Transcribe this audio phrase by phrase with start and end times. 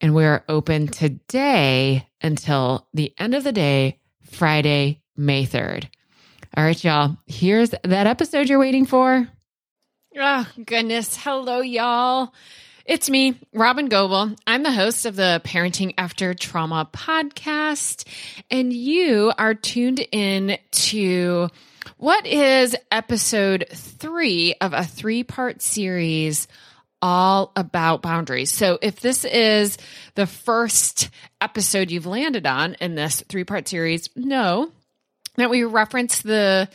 [0.00, 3.98] and we're open today until the end of the day,
[4.30, 5.88] Friday, May 3rd.
[6.56, 9.28] All right, y'all, here's that episode you're waiting for.
[10.18, 11.16] Oh, goodness.
[11.16, 12.32] Hello, y'all.
[12.84, 14.34] It's me, Robyn Gobbel.
[14.46, 18.04] I'm the host of the Parenting After Trauma podcast,
[18.50, 21.48] and you are tuned in to
[21.98, 26.48] what is episode three of a three part series
[27.02, 28.50] all about boundaries.
[28.50, 29.78] So if this is
[30.14, 34.70] the first episode you've landed on in this three part series, know
[35.36, 36.68] that we reference the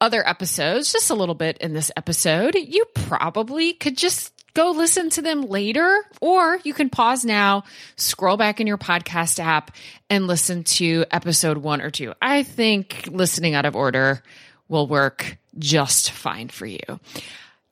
[0.00, 2.54] other episodes just a little bit in this episode.
[2.54, 7.64] You probably could just go listen to them later, or you can pause now,
[7.96, 9.74] scroll back in your podcast app,
[10.10, 12.12] and listen to episode one or two.
[12.20, 14.22] I think listening out of order
[14.68, 16.80] will work just fine for you.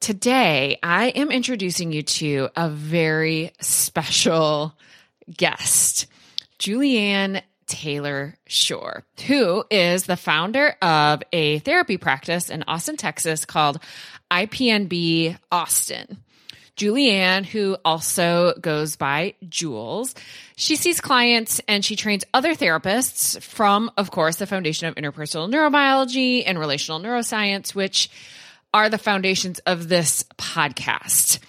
[0.01, 4.75] Today, I am introducing you to a very special
[5.37, 6.07] guest,
[6.59, 13.79] Julianne Taylor Shore, who is the founder of a therapy practice in Austin, Texas called
[14.31, 16.17] IPNB Austin.
[16.77, 20.15] Julianne, who also goes by Jules,
[20.57, 25.53] she sees clients and she trains other therapists from, of course, the Foundation of Interpersonal
[25.53, 28.09] Neurobiology and Relational Neuroscience, which
[28.73, 31.41] are the foundations of this podcast.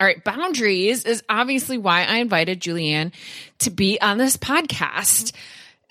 [0.00, 3.12] All right, boundaries is obviously why I invited Julianne
[3.60, 5.32] to be on this podcast.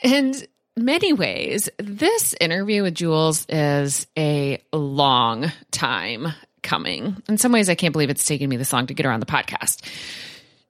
[0.01, 0.47] And
[0.77, 6.27] many ways, this interview with Jules is a long time
[6.61, 7.21] coming.
[7.27, 9.19] In some ways, I can't believe it's taken me this long to get her on
[9.19, 9.81] the podcast.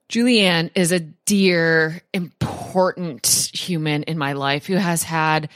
[0.10, 5.50] Julianne is a dear, important human in my life who has had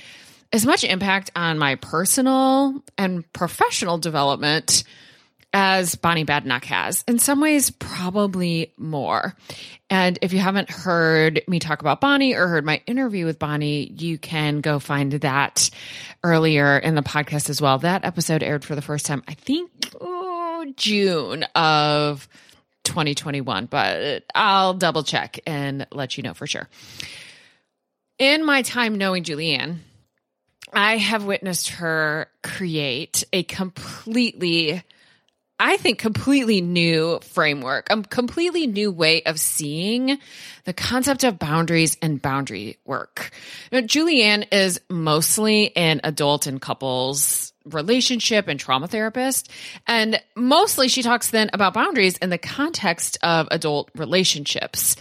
[0.51, 4.83] as much impact on my personal and professional development
[5.53, 7.03] as Bonnie Badenoch has.
[7.07, 9.35] In some ways, probably more.
[9.89, 13.91] And if you haven't heard me talk about Bonnie or heard my interview with Bonnie,
[13.97, 15.69] you can go find that
[16.23, 17.79] earlier in the podcast as well.
[17.79, 19.69] That episode aired for the first time, I think,
[19.99, 22.27] oh, June of
[22.83, 26.67] 2021, but I'll double check and let you know for sure.
[28.19, 29.77] In my time knowing Julianne,
[30.73, 34.83] I have witnessed her create a completely
[35.63, 40.17] I think, completely new framework, a completely new way of seeing
[40.63, 43.29] the concept of boundaries and boundary work.
[43.71, 49.49] Now, Julianne is mostly an adult and couples relationship and trauma therapist.
[49.87, 54.95] And mostly she talks then about boundaries in the context of adult relationships.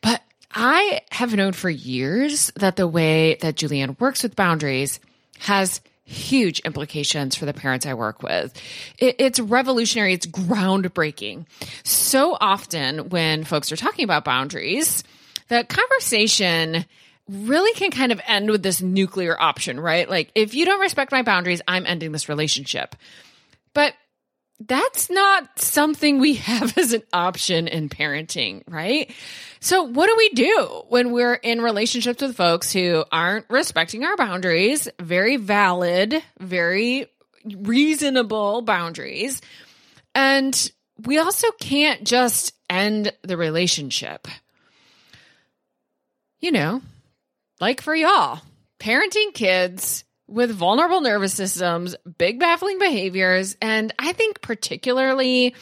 [0.00, 0.22] But
[0.52, 5.00] I have known for years that the way that Julianne works with boundaries
[5.38, 8.54] has huge implications for the parents I work with.
[8.98, 11.46] It, it's revolutionary, it's groundbreaking.
[11.84, 15.04] So often when folks are talking about boundaries,
[15.48, 16.84] the conversation
[17.32, 20.08] really can kind of end with this nuclear option, right?
[20.08, 22.94] Like, if you don't respect my boundaries, I'm ending this relationship.
[23.74, 23.94] But
[24.60, 29.10] that's not something we have as an option in parenting, right?
[29.60, 34.16] So, what do we do when we're in relationships with folks who aren't respecting our
[34.16, 34.88] boundaries?
[35.00, 37.06] Very valid, very
[37.44, 39.40] reasonable boundaries.
[40.14, 40.70] And
[41.04, 44.28] we also can't just end the relationship.
[46.40, 46.82] You know,
[47.62, 48.40] like for y'all,
[48.80, 55.54] parenting kids with vulnerable nervous systems, big baffling behaviors, and I think particularly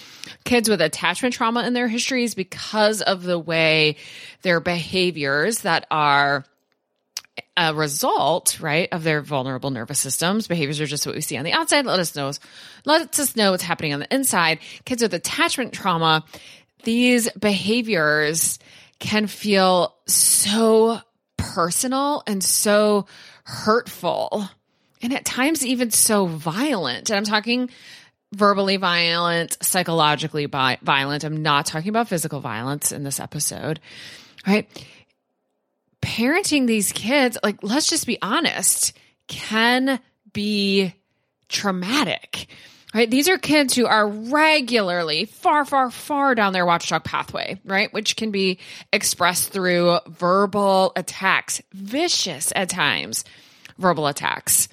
[0.44, 3.96] kids with attachment trauma in their histories because of the way
[4.40, 6.46] their behaviors that are
[7.54, 10.48] a result, right, of their vulnerable nervous systems.
[10.48, 11.84] Behaviors are just what we see on the outside.
[11.84, 12.32] Let us know,
[12.86, 14.60] let us know what's happening on the inside.
[14.86, 16.24] Kids with attachment trauma,
[16.82, 18.58] these behaviors
[19.00, 21.02] can feel so
[21.40, 23.06] personal and so
[23.44, 24.48] hurtful
[25.02, 27.10] and at times even so violent.
[27.10, 27.70] And I'm talking
[28.32, 31.24] verbally violent, psychologically violent.
[31.24, 33.80] I'm not talking about physical violence in this episode,
[34.46, 34.68] right?
[36.02, 38.96] Parenting these kids, like, let's just be honest,
[39.26, 40.00] can
[40.32, 40.94] be
[41.48, 42.46] traumatic,
[42.94, 43.10] right?
[43.10, 47.92] These are kids who are regularly far, far, far down their watchdog pathway, right?
[47.92, 48.58] Which can be
[48.92, 53.24] expressed through verbal attacks, vicious at times
[53.78, 54.68] verbal attacks.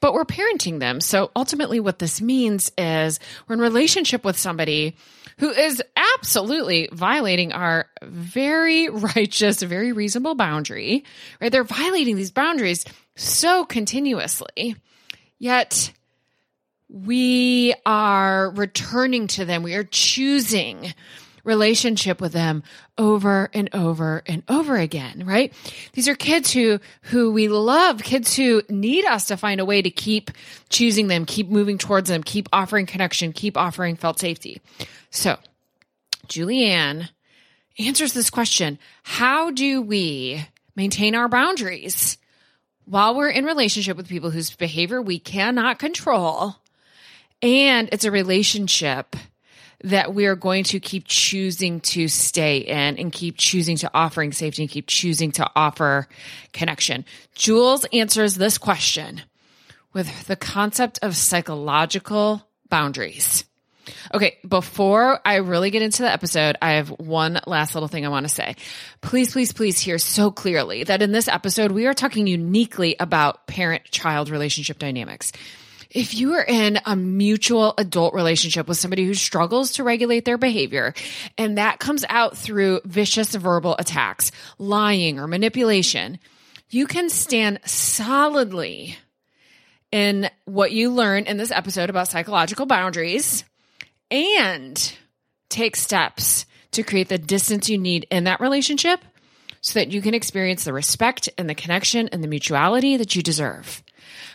[0.00, 1.00] But we're parenting them.
[1.00, 4.96] So ultimately, what this means is we're in relationship with somebody
[5.38, 5.82] who is
[6.16, 11.04] absolutely violating our very righteous, very reasonable boundary,
[11.40, 11.50] right?
[11.50, 12.84] They're violating these boundaries
[13.16, 14.76] so continuously.
[15.38, 15.92] Yet
[16.92, 19.62] we are returning to them.
[19.62, 20.92] We are choosing
[21.44, 22.62] relationship with them
[22.98, 25.52] over and over and over again, right?
[25.92, 29.80] These are kids who, who we love, kids who need us to find a way
[29.80, 30.30] to keep
[30.68, 34.60] choosing them, keep moving towards them, keep offering connection, keep offering felt safety.
[35.10, 35.38] So
[36.26, 37.08] Julianne
[37.78, 38.78] answers this question.
[39.02, 40.44] How do we
[40.76, 42.18] maintain our boundaries
[42.84, 46.56] while we're in relationship with people whose behavior we cannot control?
[47.42, 49.16] And it's a relationship
[49.82, 54.32] that we are going to keep choosing to stay in and keep choosing to offering
[54.32, 56.06] safety and keep choosing to offer
[56.52, 57.04] connection.
[57.34, 59.22] Jules answers this question
[59.92, 63.44] with the concept of psychological boundaries.
[64.14, 68.10] Okay, before I really get into the episode, I have one last little thing I
[68.10, 68.56] want to say.
[69.00, 73.46] Please, please, please hear so clearly that in this episode, we are talking uniquely about
[73.46, 75.32] parent child relationship dynamics.
[75.90, 80.38] If you are in a mutual adult relationship with somebody who struggles to regulate their
[80.38, 80.94] behavior,
[81.36, 86.20] and that comes out through vicious verbal attacks, lying, or manipulation,
[86.68, 88.96] you can stand solidly
[89.90, 93.44] in what you learn in this episode about psychological boundaries
[94.12, 94.94] and
[95.48, 99.00] take steps to create the distance you need in that relationship
[99.60, 103.22] so that you can experience the respect and the connection and the mutuality that you
[103.22, 103.82] deserve.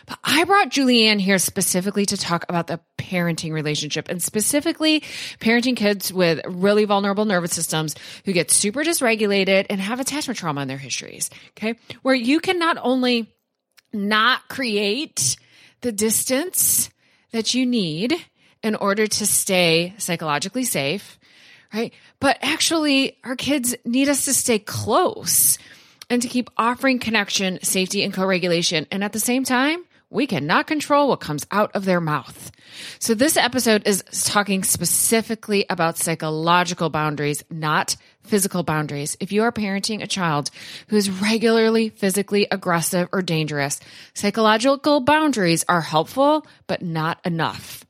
[0.06, 5.00] But I brought Julianne here specifically to talk about the parenting relationship and specifically
[5.40, 10.62] parenting kids with really vulnerable nervous systems who get super dysregulated and have attachment trauma
[10.62, 11.30] in their histories.
[11.56, 11.74] Okay.
[12.02, 13.32] Where you can not only
[13.92, 15.36] not create
[15.80, 16.90] the distance
[17.32, 18.14] that you need
[18.62, 21.18] in order to stay psychologically safe,
[21.72, 21.92] right?
[22.20, 25.58] But actually, our kids need us to stay close
[26.08, 28.86] and to keep offering connection, safety, and co regulation.
[28.90, 32.52] And at the same time, we cannot control what comes out of their mouth.
[32.98, 39.16] So this episode is talking specifically about psychological boundaries, not physical boundaries.
[39.20, 40.50] If you are parenting a child
[40.88, 43.80] who is regularly physically aggressive or dangerous,
[44.14, 47.85] psychological boundaries are helpful, but not enough.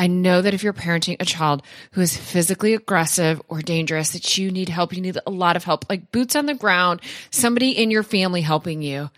[0.00, 4.38] I know that if you're parenting a child who is physically aggressive or dangerous, that
[4.38, 4.94] you need help.
[4.94, 8.40] You need a lot of help, like boots on the ground, somebody in your family
[8.40, 9.10] helping you.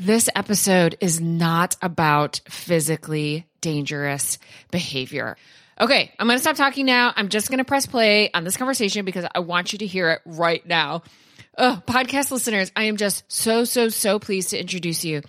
[0.00, 4.40] This episode is not about physically dangerous
[4.72, 5.36] behavior.
[5.80, 7.12] Okay, I'm going to stop talking now.
[7.14, 10.10] I'm just going to press play on this conversation because I want you to hear
[10.10, 11.04] it right now.
[11.56, 15.22] Oh, podcast listeners, I am just so, so, so pleased to introduce you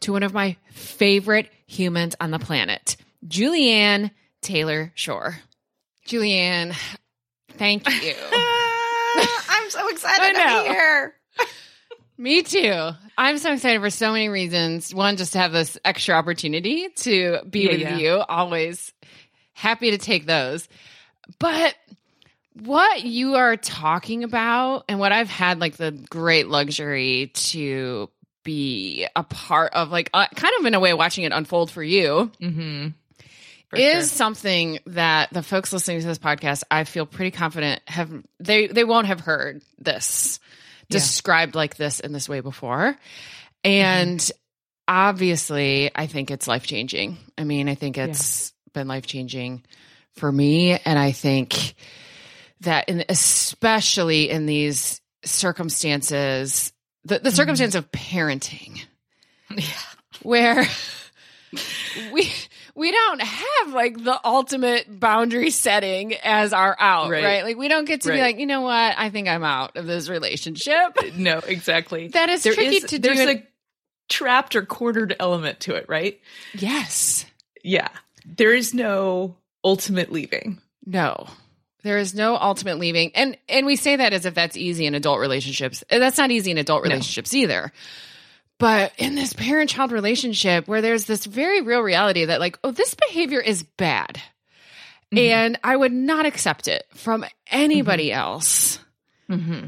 [0.00, 2.96] to one of my favorite humans on the planet,
[3.26, 5.36] Julianne Taylor Shore.
[6.06, 6.74] Julianne,
[7.52, 8.14] thank you.
[9.48, 11.14] I'm so excited to be here.
[12.18, 12.90] Me too.
[13.16, 14.94] I'm so excited for so many reasons.
[14.94, 17.96] One, just to have this extra opportunity to be Yeah, with yeah.
[17.96, 18.10] you.
[18.28, 18.92] Always
[19.52, 20.68] happy to take those.
[21.38, 21.74] But
[22.62, 28.10] what you are talking about, and what I've had like the great luxury to
[28.42, 31.82] be a part of, like uh, kind of in a way watching it unfold for
[31.82, 32.88] you, Mm-hmm.
[33.72, 38.66] Is something that the folks listening to this podcast, I feel pretty confident have they
[38.66, 40.40] they won't have heard this
[40.88, 40.98] Yeah.
[40.98, 42.96] described like this in this way before.
[43.64, 43.70] Mm-hmm.
[43.70, 44.30] And
[44.88, 47.18] obviously, I think it's life changing.
[47.38, 49.62] I mean, I think it's been life changing
[50.16, 51.74] for me and I think
[52.60, 56.72] that in especially in these circumstances
[57.04, 57.36] the, the mm-hmm.
[57.36, 58.80] circumstance of parenting
[59.50, 59.64] Yeah.
[60.22, 60.66] where
[62.12, 62.30] we
[62.74, 67.24] we don't have like the ultimate boundary setting as our out, right?
[67.24, 67.44] Right.
[67.44, 69.86] Like we don't get to be like, you know what, I think I'm out of
[69.86, 70.96] this relationship.
[71.16, 72.08] No, exactly.
[72.08, 73.14] That is There tricky is- to do.
[73.14, 73.46] There's a
[74.08, 76.20] trapped or quartered element to it, right?
[76.54, 77.26] yes.
[77.62, 77.88] Yeah.
[78.24, 80.60] There is no ultimate leaving.
[80.86, 81.26] No.
[81.82, 83.12] There is no ultimate leaving.
[83.14, 85.82] And and we say that as if that's easy in adult relationships.
[85.90, 86.90] That's not easy in adult No.
[86.90, 87.72] relationships either.
[88.60, 92.70] But in this parent child relationship where there's this very real reality that like, oh,
[92.70, 94.20] this behavior is bad.
[95.12, 95.18] Mhm.
[95.28, 98.78] And I would not accept it from anybody else.
[99.28, 99.66] Mm-hmm.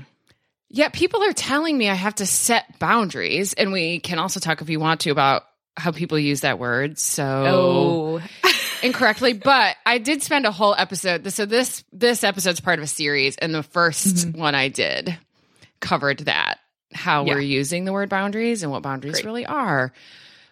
[0.68, 3.52] Yet people are telling me I have to set boundaries.
[3.54, 5.42] And we can also talk if you want to about
[5.76, 6.98] how people use that word.
[6.98, 8.50] So Oh.
[8.82, 11.30] incorrectly, but I did spend a whole episode.
[11.32, 14.36] So this this episode's part of a series, and the 1st Mhm.
[14.36, 15.18] one I did
[15.80, 16.58] covered that
[16.94, 17.34] how Yeah.
[17.34, 19.24] we're using the word boundaries and what boundaries Great.
[19.24, 19.92] really are.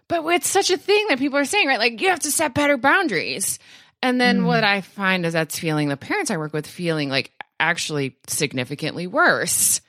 [0.09, 1.79] But it's such a thing that people are saying, right?
[1.79, 3.59] Like you have to set better boundaries.
[4.03, 4.47] And then Mm.
[4.47, 7.31] what I find is that's feeling the parents I work with feeling like
[7.61, 9.81] actually significantly worse.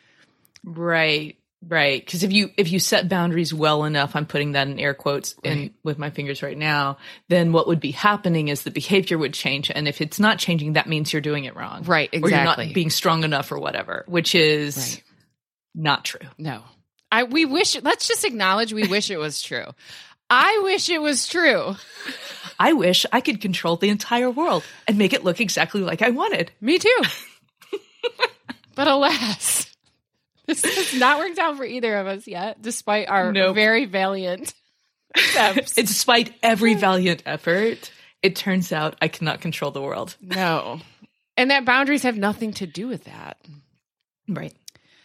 [0.63, 1.37] Right.
[1.67, 2.03] Right.
[2.03, 5.35] Because if you if you set boundaries well enough, I'm putting that in air quotes
[5.43, 5.73] in Right.
[5.83, 6.97] with my fingers right now,
[7.29, 9.69] then what would be happening is the behavior would change.
[9.73, 11.83] And if it's not changing, that means you're doing it wrong.
[11.83, 12.65] Right, Or you're exactly.
[12.67, 15.03] not being strong enough or whatever, which is Right.
[15.75, 16.27] Not true.
[16.37, 16.63] No.
[17.11, 19.65] I we wish let's just acknowledge we wish it was true.
[20.29, 21.75] I wish it was true.
[22.57, 26.09] I wish I could control the entire world and make it look exactly like I
[26.11, 26.51] wanted.
[26.61, 27.01] Me too.
[28.75, 29.67] but alas,
[30.47, 33.55] this has not worked out for either of us yet, despite our Nope.
[33.55, 34.53] very valiant
[35.15, 35.73] attempts.
[35.73, 40.15] Despite every valiant effort, it turns out I cannot control the world.
[40.21, 40.79] no.
[41.37, 43.37] And that boundaries have nothing to do with that.
[44.27, 44.53] Right.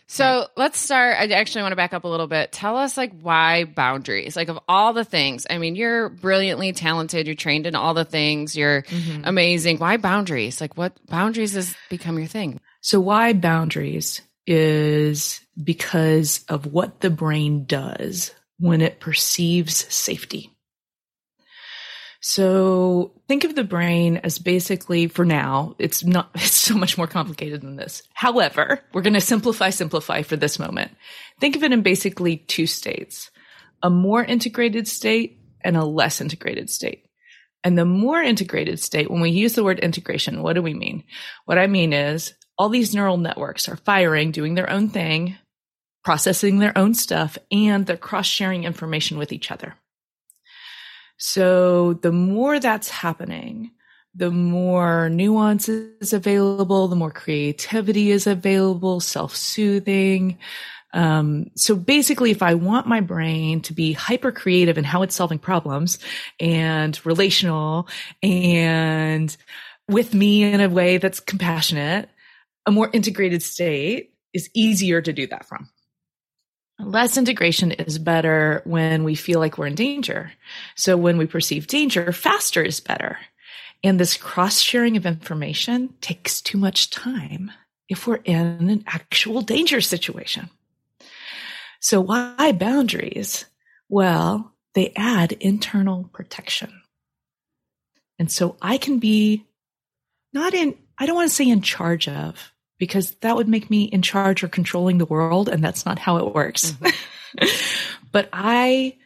[0.08, 1.16] So let's start.
[1.18, 2.52] I actually want to back up a little bit.
[2.52, 4.36] Tell us, like, why boundaries?
[4.36, 7.26] Like, of all the things, I mean, you're brilliantly talented.
[7.26, 8.56] You're trained in all the things.
[8.56, 9.22] You're mm-hmm.
[9.24, 9.78] amazing.
[9.78, 10.60] Why boundaries?
[10.60, 12.60] Like, what boundaries has become your thing?
[12.82, 20.55] So, why boundaries is because of what the brain does when it perceives safety.
[22.28, 27.06] So, think of the brain as basically, for now, it's not, it's so much more
[27.06, 28.02] complicated than this.
[28.14, 30.90] However, we're going to simplify, simplify for this moment.
[31.38, 33.30] Think of it in basically two states
[33.80, 37.04] a more integrated state and a less integrated state.
[37.62, 41.04] And the more integrated state, when we use the word integration, what do we mean?
[41.44, 45.36] What I mean is all these neural networks are firing, doing their own thing,
[46.02, 49.76] processing their own stuff, and they're cross sharing information with each other.
[51.16, 53.70] So the more that's happening,
[54.14, 60.38] the more nuance is available, the more creativity is available, self-soothing.
[60.94, 65.14] Um, so basically, if I want my brain to be hyper creative in how it's
[65.14, 65.98] solving problems
[66.40, 67.88] and relational
[68.22, 69.36] and
[69.88, 72.08] with me in a way that's compassionate,
[72.64, 75.68] a more integrated state is easier to do that from.
[76.78, 80.32] Less integration is better when we feel like we're in danger.
[80.74, 83.18] So when we perceive danger, faster is better.
[83.82, 87.50] And this cross sharing of information takes too much time
[87.88, 90.50] if we're in an actual danger situation.
[91.80, 93.46] So why boundaries?
[93.88, 96.82] Well, they add internal protection.
[98.18, 99.46] And so I can be
[100.32, 103.84] not in, I don't want to say in charge of, because that would make me
[103.84, 105.48] in charge or controlling the world.
[105.48, 106.72] And that's not how it works.
[106.72, 107.46] Mm-hmm.
[108.12, 108.96] but I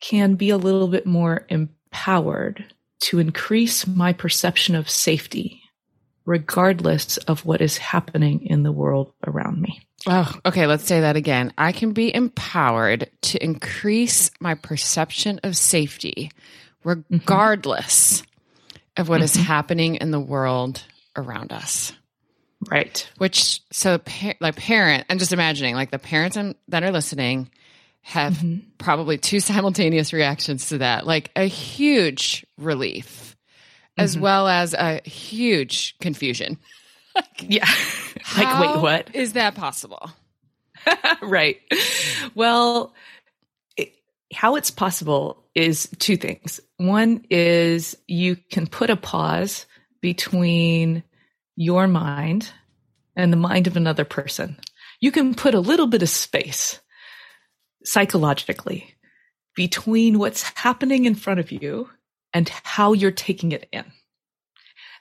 [0.00, 2.64] can be a little bit more empowered
[3.00, 5.60] to increase my perception of safety,
[6.24, 9.80] regardless of what is happening in the world around me.
[10.06, 10.66] Oh, okay.
[10.66, 11.52] Let's say that again.
[11.56, 16.30] I can be empowered to increase my perception of safety,
[16.84, 19.00] regardless mm-hmm.
[19.00, 19.24] of what mm-hmm.
[19.24, 20.82] is happening in the world
[21.16, 21.92] around us.
[22.70, 23.08] Right.
[23.18, 24.00] Which, so
[24.40, 26.38] like parent, I'm just imagining like the parents
[26.68, 27.50] that are listening
[28.02, 28.68] have mm-hmm.
[28.78, 33.36] probably two simultaneous reactions to that, like a huge relief
[33.96, 34.22] as mm-hmm.
[34.22, 36.58] well as a huge confusion.
[37.40, 37.68] yeah.
[38.36, 39.14] like, wait, what?
[39.14, 40.10] Is that possible?
[41.22, 41.60] right.
[42.34, 42.94] Well,
[43.76, 43.92] it,
[44.32, 46.60] how it's possible is two things.
[46.78, 49.66] One is you can put a pause
[50.00, 51.04] between
[51.56, 52.50] your mind
[53.16, 54.58] and the mind of another person.
[55.00, 56.80] You can put a little bit of space
[57.84, 58.94] psychologically
[59.54, 61.90] between what's happening in front of you
[62.32, 63.84] and how you're taking it in.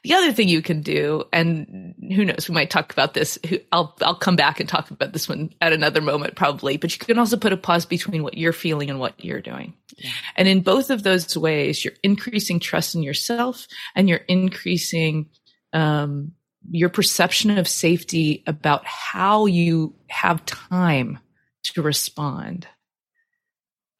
[0.03, 3.37] The other thing you can do, and who knows, we might talk about this.
[3.71, 7.05] I'll, I'll come back and talk about this one at another moment probably, but you
[7.05, 9.75] can also put a pause between what you're feeling and what you're doing.
[9.97, 10.09] Yeah.
[10.35, 15.29] And in both of those ways, you're increasing trust in yourself and you're increasing,
[15.71, 16.31] um,
[16.69, 21.19] your perception of safety about how you have time
[21.63, 22.67] to respond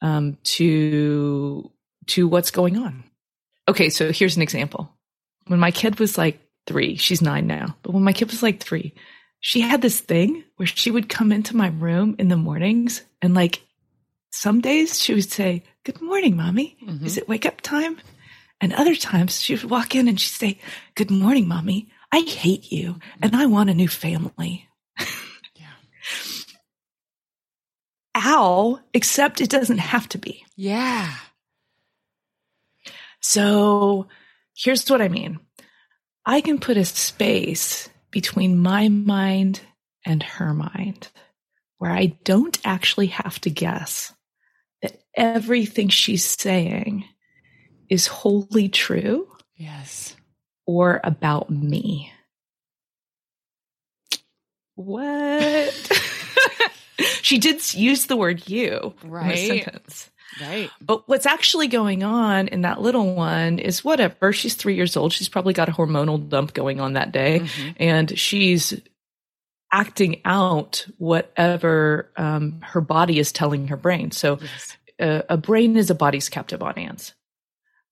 [0.00, 1.70] um, to
[2.06, 3.04] to what's going on.
[3.68, 4.92] Okay, so here's an example.
[5.46, 8.60] When my kid was like three, she's nine now, but when my kid was like
[8.60, 8.94] three,
[9.40, 13.34] she had this thing where she would come into my room in the mornings and
[13.34, 13.62] like
[14.30, 16.76] some days she would say, Good morning, mommy.
[16.82, 17.04] Mm-hmm.
[17.04, 17.98] Is it wake up time?
[18.60, 20.58] And other times she would walk in and she'd say,
[20.94, 21.88] Good morning, mommy.
[22.12, 24.68] I hate you and I want a new family.
[24.98, 25.72] yeah.
[28.14, 30.44] Ow, except it doesn't have to be.
[30.54, 31.14] Yeah.
[33.20, 34.08] So
[34.54, 35.40] here's what I mean
[36.26, 39.60] I can put a space between my mind
[40.04, 41.08] and her mind
[41.78, 44.12] where I don't actually have to guess
[44.82, 47.04] that everything she's saying
[47.88, 49.28] is wholly true.
[49.56, 50.14] Yes.
[50.66, 52.12] Or about me.
[54.74, 55.92] What?
[57.22, 59.38] she did use the word you right.
[59.38, 60.10] in the sentence.
[60.40, 60.70] Right.
[60.80, 64.32] But what's actually going on in that little one is whatever.
[64.32, 65.12] She's three years old.
[65.12, 67.40] She's probably got a hormonal dump going on that day.
[67.40, 67.70] Mm-hmm.
[67.76, 68.80] And she's
[69.70, 74.10] acting out whatever um, her body is telling her brain.
[74.10, 74.76] So yes.
[75.00, 77.14] uh, a brain is a body's captive audience,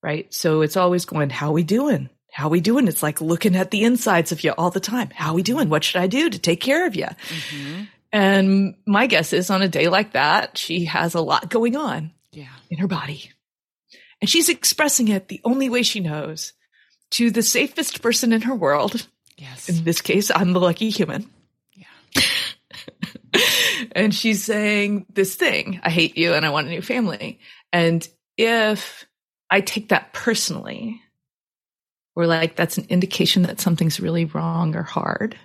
[0.01, 0.31] right?
[0.33, 2.09] So it's always going, how we doing?
[2.31, 2.87] How we doing?
[2.87, 5.09] It's like looking at the insides of you all the time.
[5.13, 5.69] How we doing?
[5.69, 7.05] What should I do to take care of you?
[7.05, 7.83] Mm-hmm.
[8.13, 12.11] And my guess is on a day like that, she has a lot going on
[12.31, 12.47] yeah.
[12.69, 13.31] in her body.
[14.21, 16.53] And she's expressing it the only way she knows
[17.11, 19.07] to the safest person in her world.
[19.37, 19.69] Yes.
[19.69, 21.29] In this case, I'm the lucky human.
[21.73, 22.23] Yeah.
[23.93, 27.39] and she's saying this thing I hate you and I want a new family.
[27.73, 29.05] And if
[29.49, 31.01] I take that personally,
[32.15, 35.37] or like that's an indication that something's really wrong or hard,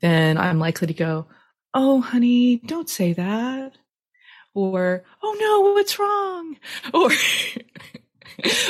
[0.00, 1.26] then I'm likely to go,
[1.74, 3.76] Oh, honey, don't say that
[4.56, 6.56] or oh no what's wrong?
[6.92, 7.10] Or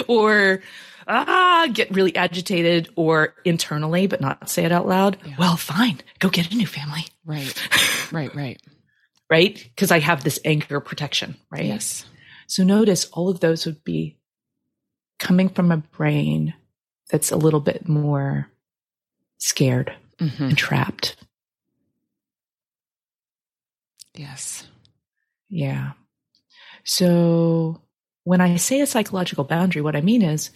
[0.06, 0.62] or
[1.08, 5.34] ah get really agitated or internally but not say it out loud yeah.
[5.38, 7.06] well fine go get a new family.
[7.24, 7.54] Right.
[8.12, 8.60] Right right.
[9.28, 9.54] Right?
[9.54, 11.64] Because i have this anger protection right?
[11.64, 12.04] Yes.
[12.46, 14.16] So notice all of those would be
[15.18, 16.54] coming from a brain
[17.10, 18.48] that's a little bit more
[19.38, 20.44] scared mm-hmm.
[20.44, 21.16] and trapped
[24.14, 24.66] yes
[25.48, 25.92] yeah.
[26.84, 27.80] So
[28.24, 30.50] when I say a psychological boundary, what I mean is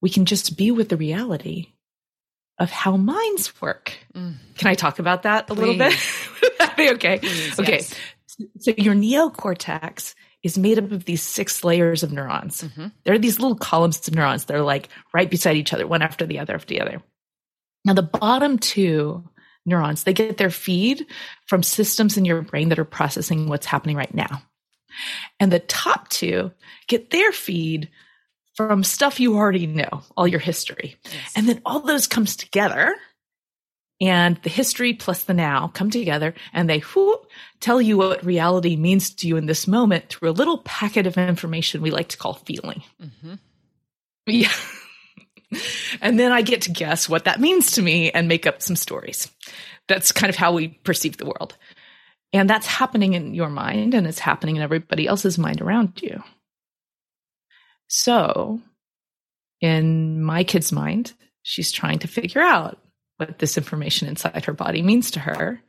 [0.00, 1.68] we can just be with the reality
[2.58, 3.92] of how minds work.
[4.14, 4.36] Mm.
[4.56, 5.60] Can I talk about that a Please.
[5.60, 5.98] little bit?
[6.58, 7.18] That'd be okay.
[7.18, 7.72] Please, okay.
[7.72, 7.94] Yes.
[8.60, 12.62] So your neocortex is made up of these six layers of neurons.
[12.62, 12.86] Mm-hmm.
[13.04, 16.02] There are these little columns of neurons that are like right beside each other, one
[16.02, 17.02] after the other after the other.
[17.84, 19.28] Now the bottom two
[19.66, 21.06] neurons, they get their feed
[21.46, 24.42] from systems in your brain that are processing what's happening right now.
[25.38, 26.52] And the top two
[26.86, 27.90] get their feed
[28.54, 30.96] from stuff you already know, all your history.
[31.04, 31.32] Yes.
[31.36, 32.96] And then all those comes together
[34.00, 37.26] and the history plus the now come together and they whoop,
[37.60, 41.18] tell you what reality means to you in this moment through a little packet of
[41.18, 42.82] information we like to call feeling.
[43.02, 43.34] Mm-hmm.
[44.26, 44.52] Yeah.
[46.00, 48.76] and then I get to guess what that means to me and make up some
[48.76, 49.30] stories.
[49.88, 51.56] That's kind of how we perceive the world.
[52.32, 56.22] And that's happening in your mind and it's happening in everybody else's mind around you.
[57.88, 58.60] So,
[59.60, 62.78] in my kid's mind, she's trying to figure out
[63.18, 65.60] what this information inside her body means to her.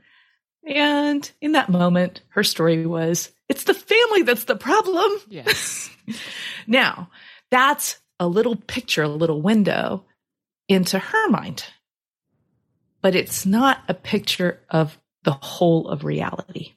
[0.65, 5.11] And in that moment, her story was it's the family that's the problem.
[5.27, 5.89] Yes.
[6.67, 7.09] now,
[7.49, 10.05] that's a little picture, a little window
[10.67, 11.65] into her mind.
[13.01, 16.73] But it's not a picture of the whole of reality.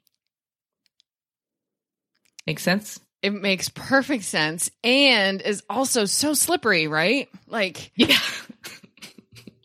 [2.46, 2.98] Make sense?
[3.22, 7.28] It makes perfect sense and is also so slippery, right?
[7.46, 8.18] Like, yeah.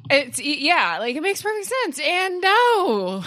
[0.09, 1.99] It's yeah, like it makes perfect sense.
[1.99, 3.23] And no.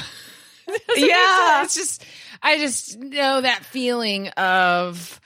[0.97, 1.63] yeah.
[1.65, 2.05] It's just
[2.43, 5.21] I just know that feeling of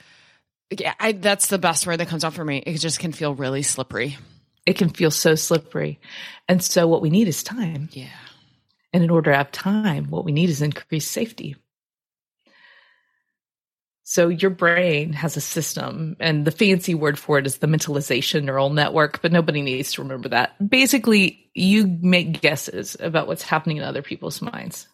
[0.71, 2.57] yeah, I, that's the best word that comes out for me.
[2.57, 4.17] It just can feel really slippery.
[4.65, 5.99] It can feel so slippery.
[6.47, 7.89] And so what we need is time.
[7.91, 8.07] Yeah.
[8.91, 11.55] And in order to have time, what we need is increased safety.
[14.07, 18.43] So your brain has a system, and the fancy word for it is the mentalization
[18.43, 20.53] neural network, but nobody needs to remember that.
[20.69, 24.87] Basically, you make guesses about what's happening in other people's minds.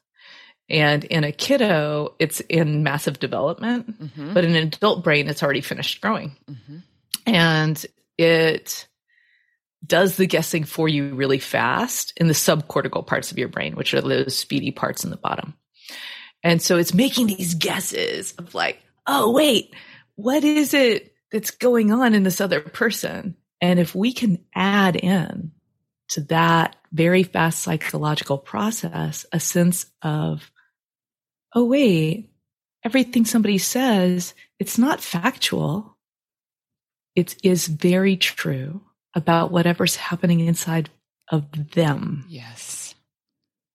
[0.70, 4.34] And in a kiddo, it's in massive development, mm-hmm.
[4.34, 6.38] but in an adult brain, it's already finished growing.
[6.50, 6.78] Mm-hmm.
[7.26, 7.86] And
[8.18, 8.88] it
[9.86, 13.94] does the guessing for you really fast in the subcortical parts of your brain, which
[13.94, 15.56] are those speedy parts in the bottom.
[16.44, 19.76] And so it's making these guesses of like, oh, wait,
[20.16, 23.36] what is it that's going on in this other person?
[23.60, 25.52] And if we can add in
[26.10, 30.50] to that very fast psychological process a sense of,
[31.54, 32.32] oh, wait,
[32.84, 35.98] everything somebody says, it's not factual.
[37.16, 38.82] It is very true
[39.14, 40.90] about whatever's happening inside
[41.30, 42.26] of them.
[42.30, 42.96] Yes.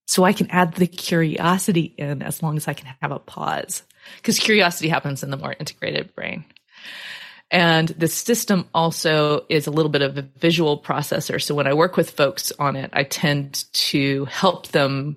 [0.06, 3.82] So I can add the curiosity in as long as I can have a pause
[4.16, 6.44] because curiosity happens in the more integrated brain.
[7.50, 11.40] And the system also is a little bit of a visual processor.
[11.40, 15.16] So when I work with folks on it, I tend to help them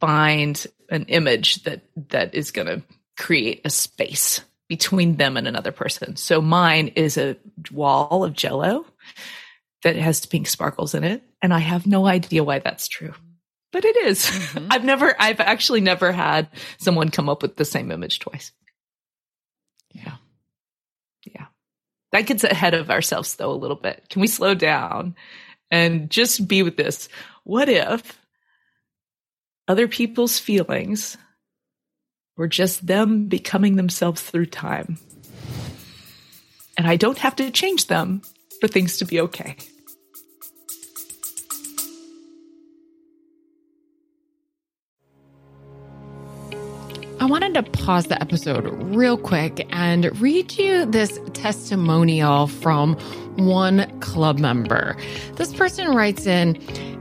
[0.00, 2.82] find an image that, that is going to
[3.18, 6.16] create a space between them and another person.
[6.16, 7.36] So mine is a
[7.70, 8.86] wall of jello
[9.82, 11.22] that has pink sparkles in it.
[11.42, 13.14] And I have no idea why that's true
[13.72, 14.26] but it is.
[14.26, 14.68] Mm-hmm.
[14.70, 18.52] I've never, I've actually never had someone come up with the same image twice.
[19.92, 20.16] Yeah.
[21.24, 21.46] Yeah.
[22.12, 24.04] That gets ahead of ourselves though a little bit.
[24.08, 25.14] Can we slow down
[25.70, 27.08] and just be with this?
[27.44, 28.20] What if
[29.68, 31.16] other people's feelings
[32.36, 34.98] were just them becoming themselves through time?
[36.76, 38.22] And I don't have to change them
[38.60, 39.56] for things to be okay.
[47.30, 52.94] Wanted to pause the episode real quick and read you this testimonial from
[53.36, 54.96] one club member.
[55.36, 56.54] This person writes in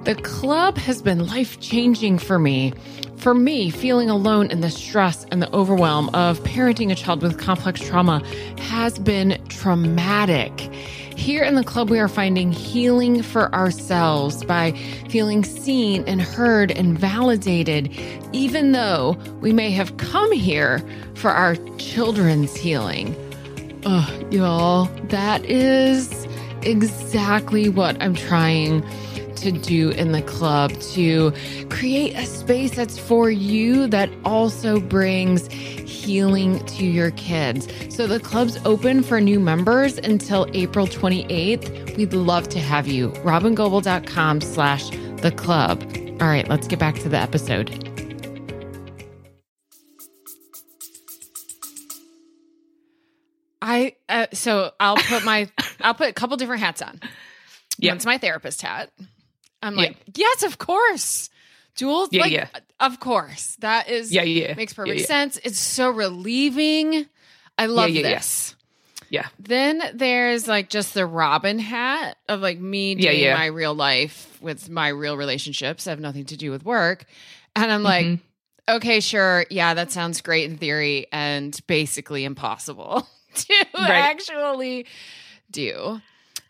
[0.04, 2.74] The club has been life changing for me.
[3.18, 7.40] For me, feeling alone in the stress and the overwhelm of parenting a child with
[7.40, 8.24] complex trauma
[8.60, 10.70] has been traumatic.
[11.20, 14.72] Here in the club, we are finding healing for ourselves by
[15.10, 17.94] feeling seen and heard and validated,
[18.32, 20.82] even though we may have come here
[21.16, 23.14] for our children's healing.
[23.86, 26.26] Oh, y'all, that is
[26.62, 28.82] exactly what I'm trying
[29.36, 31.34] to do in the club to
[31.70, 35.48] create a space that's for you that also brings
[36.00, 37.68] healing to your kids.
[37.96, 41.98] So the club's open for new members until April 28th.
[41.98, 43.10] We'd love to have you.
[43.10, 44.90] robyngobbel.com slash
[45.22, 45.84] the club.
[46.22, 47.70] All right, let's get back to the episode.
[53.62, 55.50] I uh, so I'll put my
[55.82, 57.00] I'll put a couple different hats on.
[57.78, 57.92] Yeah.
[57.92, 58.92] One's my therapist hat.
[59.62, 59.80] I'm Yeah.
[59.88, 61.30] like, yes, of course.
[61.80, 62.48] Dual, Yeah, like, yeah.
[62.80, 63.56] of course.
[63.60, 64.54] That is Yeah, yeah.
[64.56, 65.06] makes perfect yeah.
[65.06, 65.38] sense.
[65.44, 67.06] It's so relieving.
[67.58, 68.16] I love yeah, yeah.
[68.16, 68.56] this.
[69.10, 69.28] Yeah.
[69.40, 73.34] Then there's like just the Robyn hat of like me doing yeah.
[73.36, 75.88] my real life with my real relationships.
[75.88, 77.06] I have nothing to do with work.
[77.56, 78.20] And I'm like, Mhm.
[78.70, 79.46] okay, sure.
[79.50, 83.90] Yeah, that sounds great in theory and basically impossible to Right.
[83.90, 84.86] actually
[85.50, 86.02] do.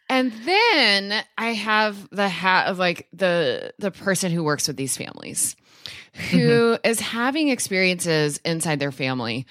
[0.10, 4.98] And then I have the hat of like the the person who works with these
[4.98, 5.56] families
[6.32, 6.88] who mm-hmm.
[6.88, 9.46] is having experiences inside their family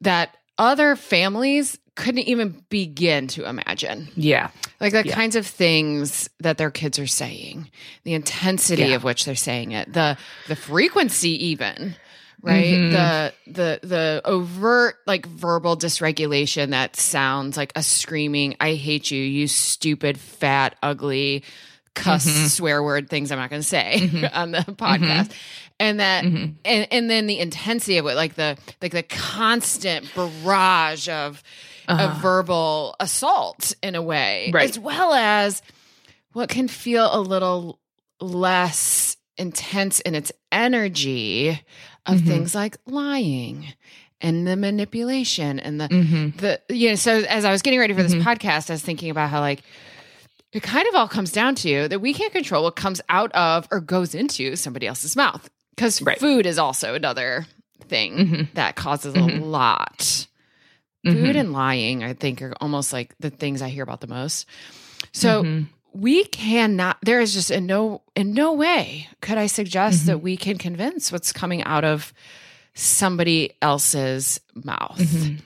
[0.00, 4.08] that other families couldn't even begin to imagine.
[4.14, 4.50] yeah.
[4.80, 5.14] Like the Yeah.
[5.14, 7.68] kinds of things that their kids are saying,
[8.04, 8.94] the intensity Yeah.
[8.96, 10.16] of which they're saying it, the
[10.46, 11.96] the frequency even,
[12.42, 12.74] right?
[12.74, 12.92] Mhm.
[12.92, 19.20] The the the overt like verbal dysregulation that sounds like a screaming, I hate you,
[19.22, 21.44] you stupid, fat, ugly,
[21.94, 22.48] cuss Mhm.
[22.48, 24.30] swear word things I'm not gonna say Mhm.
[24.34, 25.30] on the podcast.
[25.80, 26.54] And that Mhm.
[26.64, 31.42] and and then the intensity of it, like the like the constant barrage of
[31.88, 32.02] Uh-huh.
[32.08, 34.68] of verbal assault in a way, Right.
[34.68, 35.62] as well as
[36.34, 37.78] what can feel a little
[38.20, 41.58] less intense in its energy
[42.08, 42.26] of Mhm.
[42.26, 43.66] things like lying
[44.20, 46.36] and the manipulation and the Mhm.
[46.38, 48.22] the you know so as i was getting ready for this Mhm.
[48.22, 49.62] podcast i was thinking about how like
[50.52, 53.68] it kind of all comes down to that we can't control what comes out of
[53.70, 56.18] or goes into somebody else's mouth because Right.
[56.18, 57.46] food is also another
[57.88, 58.48] thing Mhm.
[58.54, 60.26] that causes a lot
[61.06, 61.12] Mhm.
[61.12, 64.46] food and lying i think are almost like the things i hear about the most
[65.12, 65.66] so Mhm.
[66.00, 70.06] We cannot there is just in no in no way could i suggest Mhm.
[70.06, 72.12] that we can convince what's coming out of
[72.74, 75.40] somebody else's mouth Mhm.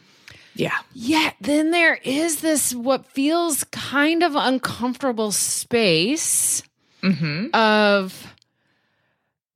[0.54, 0.76] Yeah.
[0.92, 6.62] Yet then there is this what feels kind of uncomfortable space
[7.02, 7.54] Mm-hmm.
[7.54, 8.34] of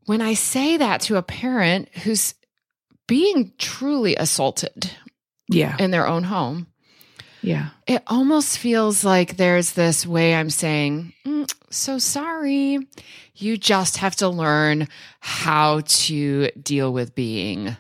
[0.07, 2.35] when I say that to a parent who's
[3.07, 4.91] being truly assaulted
[5.51, 5.77] Yeah.
[5.79, 6.67] in their own home,
[7.47, 7.69] Yeah.
[7.87, 12.79] it almost feels like there's this way I'm saying, "Mm, so sorry.
[13.37, 14.89] You just have to learn
[15.21, 17.77] how to deal with being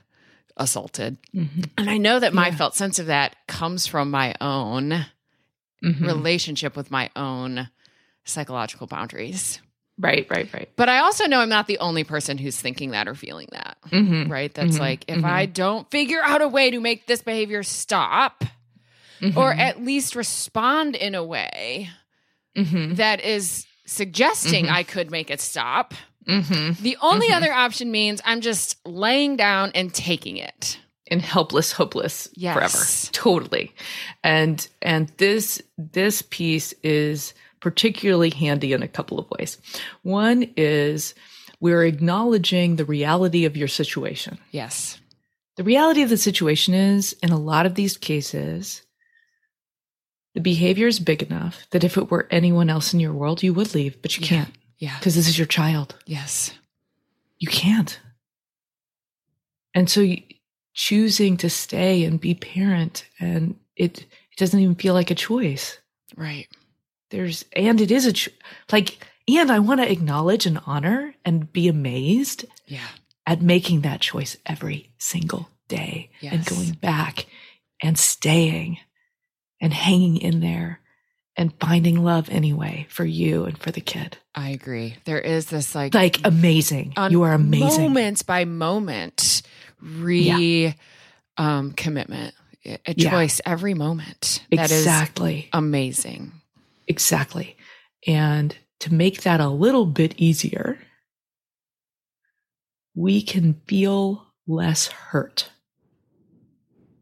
[0.56, 1.16] assaulted.
[1.34, 1.62] Mm-hmm.
[1.76, 2.56] And I know that my Yeah.
[2.56, 5.06] felt sense of that comes from my own
[5.84, 6.04] Mm-hmm.
[6.06, 7.68] relationship with my own
[8.24, 9.60] psychological boundaries.
[9.98, 10.26] Right.
[10.30, 10.48] Right.
[10.52, 10.68] Right.
[10.76, 13.76] But I also know I'm not the only person who's thinking that or feeling that,
[13.90, 14.30] Mm-hmm.
[14.32, 14.52] right?
[14.52, 14.80] That's Mhm.
[14.80, 15.24] like, if Mhm.
[15.24, 18.44] I don't figure out a way to make this behavior stop,
[19.36, 21.88] or at least respond in a way
[22.56, 22.94] mm-hmm.
[22.94, 24.70] that is suggesting Mhm.
[24.72, 25.94] I could make it stop,
[26.28, 26.82] Mm-hmm.
[26.82, 27.36] the only Mhm.
[27.36, 30.78] other option means I'm just laying down and taking it.
[31.08, 32.54] and helpless, hopeless Yes.
[32.54, 33.12] forever.
[33.12, 33.72] Totally.
[34.24, 39.56] And and this this piece is particularly handy in a couple of ways.
[40.02, 41.14] One is
[41.60, 44.38] we're acknowledging the reality of your situation.
[44.50, 44.98] Yes.
[45.56, 48.82] The reality of the situation is in a lot of these cases
[50.36, 53.54] the behavior is big enough that if it were anyone else in your world you
[53.54, 54.28] would leave, but you Yeah.
[54.28, 54.98] can't Yeah.
[54.98, 55.96] because this is your child.
[56.04, 56.52] Yes.
[57.38, 57.98] You can't.
[59.74, 60.22] And so you,
[60.74, 65.78] choosing to stay and be parent and it it doesn't even feel like a choice.
[66.16, 66.46] Right.
[67.10, 68.32] There's and it is a cho-
[68.70, 72.86] like and I want to acknowledge and honor and be amazed Yeah.
[73.26, 77.26] at making that choice every single day and going back
[77.82, 78.78] and staying
[79.60, 80.80] and hanging in there
[81.36, 84.18] and finding love anyway for you and for the kid.
[84.34, 84.96] I agree.
[85.04, 86.94] There is this like Like amazing.
[87.10, 87.84] you are amazing.
[87.84, 89.42] moments by moment
[89.80, 90.74] re
[91.36, 93.10] um commitment a a Yeah.
[93.10, 95.48] choice every moment that is Exactly.
[95.52, 96.32] amazing
[96.88, 97.56] Exactly.
[98.06, 100.78] And to make that a little bit easier,
[102.94, 105.50] we can feel less hurt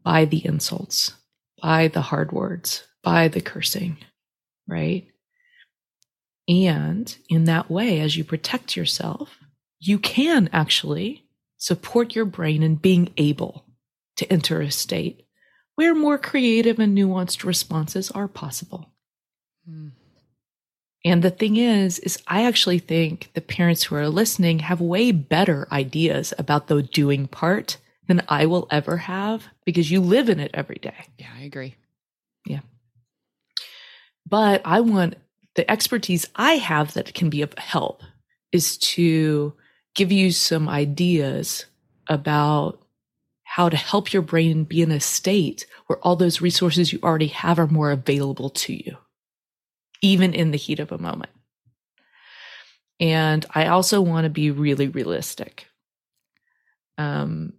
[0.03, 1.13] by the insults,
[1.65, 3.97] by the hard words, by the cursing,
[4.67, 5.07] right?
[6.47, 9.39] And in that way, as you protect yourself,
[9.79, 11.25] you can actually
[11.57, 13.65] support your brain in being able
[14.17, 15.25] to enter a state
[15.73, 18.91] where more creative and nuanced responses are possible.
[19.67, 19.93] Mm.
[21.03, 25.11] And the thing is, is I actually think the parents who are listening have way
[25.11, 30.39] better ideas about the doing part than I will ever have because you live in
[30.39, 30.95] it every day.
[31.17, 31.75] yeah i agree
[32.45, 32.61] Yeah.
[34.27, 35.15] But I want
[35.55, 38.01] the expertise I have that can be of help
[38.51, 39.53] is to
[39.95, 41.65] give you some ideas
[42.07, 42.81] about
[43.43, 47.27] how to help your brain be in a state where all those resources you already
[47.27, 48.97] have are more available to you,
[50.01, 51.31] even in the heat of a moment.
[52.99, 55.67] And I also want to be really realistic.
[56.97, 57.53] Um,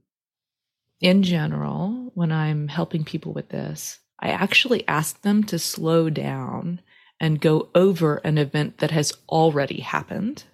[1.00, 6.80] in general, when I'm helping people with this, I actually ask them to slow down
[7.20, 10.44] and go over an event that has already happened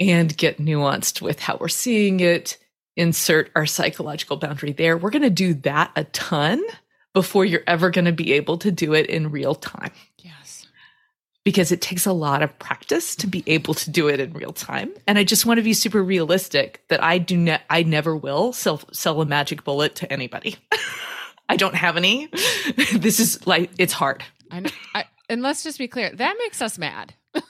[0.00, 2.58] and get nuanced with how we're seeing it,
[2.96, 4.96] insert our psychological boundary there.
[4.96, 6.62] We're going to do that a ton
[7.12, 9.92] before you're ever going to be able to do it in real time.
[10.18, 10.43] Yes.
[11.44, 14.52] Because it takes a lot of practice to be able to do it in real
[14.52, 14.92] time.
[15.06, 18.52] And I just want to be super realistic that I do ne- I never will
[18.54, 20.56] sell, sell a magic bullet to anybody.
[21.48, 22.26] I don't have any.
[22.94, 24.24] this is like, it's hard.
[24.50, 27.14] I, know, I and let's just be clear, that makes us mad.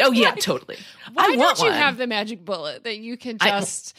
[0.00, 0.76] Oh yeah, totally.
[1.12, 1.74] Why I don't you one.
[1.74, 3.98] have the magic bullet that you can just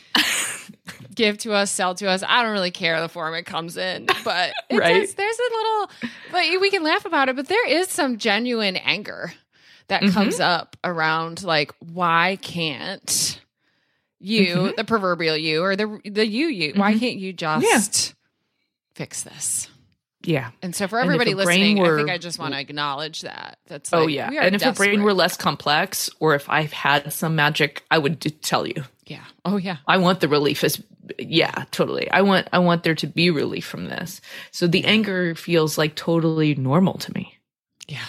[1.15, 2.23] give to us, sell to us?
[2.25, 5.01] I don't really care the form it comes in, but right?
[5.01, 5.91] Does, there's a little,
[6.31, 7.35] but we can laugh about it.
[7.35, 9.33] But there is some genuine anger
[9.87, 10.13] that mm-hmm.
[10.13, 13.41] comes up around like, why can't
[14.19, 14.75] you, mm-hmm.
[14.77, 16.79] the proverbial you, or the the you you, mm-hmm.
[16.79, 18.13] why can't you just yeah.
[18.95, 19.69] fix this?
[20.21, 20.51] Yeah.
[20.61, 23.59] And so for everybody listening, were, I think I just want to acknowledge that.
[23.67, 24.29] That's oh yeah.
[24.29, 24.87] And if desperate.
[24.87, 28.83] a brain were less complex, or if I've had some magic, I would tell you.
[29.05, 29.23] Yeah.
[29.45, 29.77] Oh yeah.
[29.87, 30.83] I want the relief as
[31.17, 32.11] yeah, totally.
[32.11, 34.19] I want I want there to be relief from this.
[34.51, 37.33] So the anger feels like totally normal to me.
[37.87, 38.05] Yeah.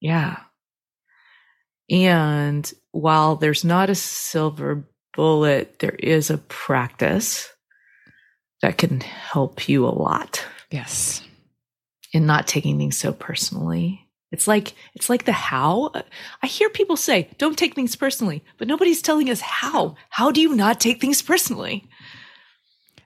[0.00, 0.38] Yeah.
[1.90, 7.50] And while there's not a silver bullet, there is a practice
[8.62, 10.44] that can help you a lot.
[10.74, 11.22] Yes.
[12.12, 14.08] And not taking things so personally.
[14.32, 15.92] It's like it's like the how.
[16.42, 19.94] I hear people say, "Don't take things personally," but nobody's telling us how.
[20.10, 21.88] How do you not take things personally?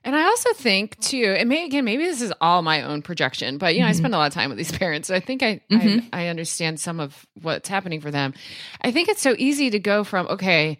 [0.03, 3.59] And I also think too, and may, again, maybe this is all my own projection,
[3.59, 3.89] but you know, mm-hmm.
[3.91, 6.07] I spend a lot of time with these parents, so I think I, mm-hmm.
[6.11, 8.33] I I understand some of what's happening for them.
[8.81, 10.79] I think it's so easy to go from okay,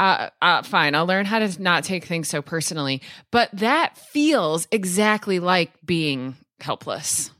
[0.00, 3.02] uh, uh, fine, I'll learn how to not take things so personally.
[3.30, 7.30] But that feels exactly like being helpless.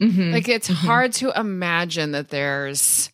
[0.00, 0.32] Mm-hmm.
[0.32, 0.86] Like it's mm-hmm.
[0.86, 3.10] hard to imagine that there's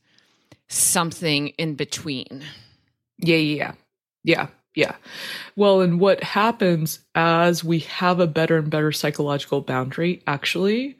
[0.68, 2.44] something in between.
[3.16, 3.72] Yeah, yeah,
[4.24, 4.96] yeah, yeah.
[5.57, 10.98] Well, and what happens as we have a better and better psychological boundary, actually,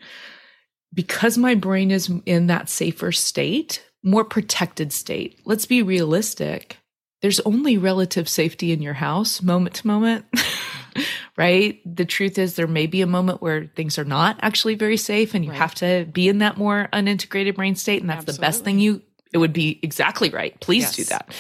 [0.95, 5.39] because my brain is in that safer state, more protected state.
[5.45, 6.79] Let's be realistic
[7.23, 10.27] there's only relative safety in your house moment to moment.
[11.37, 11.81] right?
[11.87, 15.35] The truth is, there may be a moment where things are not actually very safe,
[15.35, 15.59] and you right.
[15.59, 18.03] have to be in that more unintegrated brain state.
[18.03, 18.37] And that's Absolutely.
[18.37, 20.59] the best thing you, it would be exactly right.
[20.61, 20.97] Please yes.
[20.97, 21.35] do that.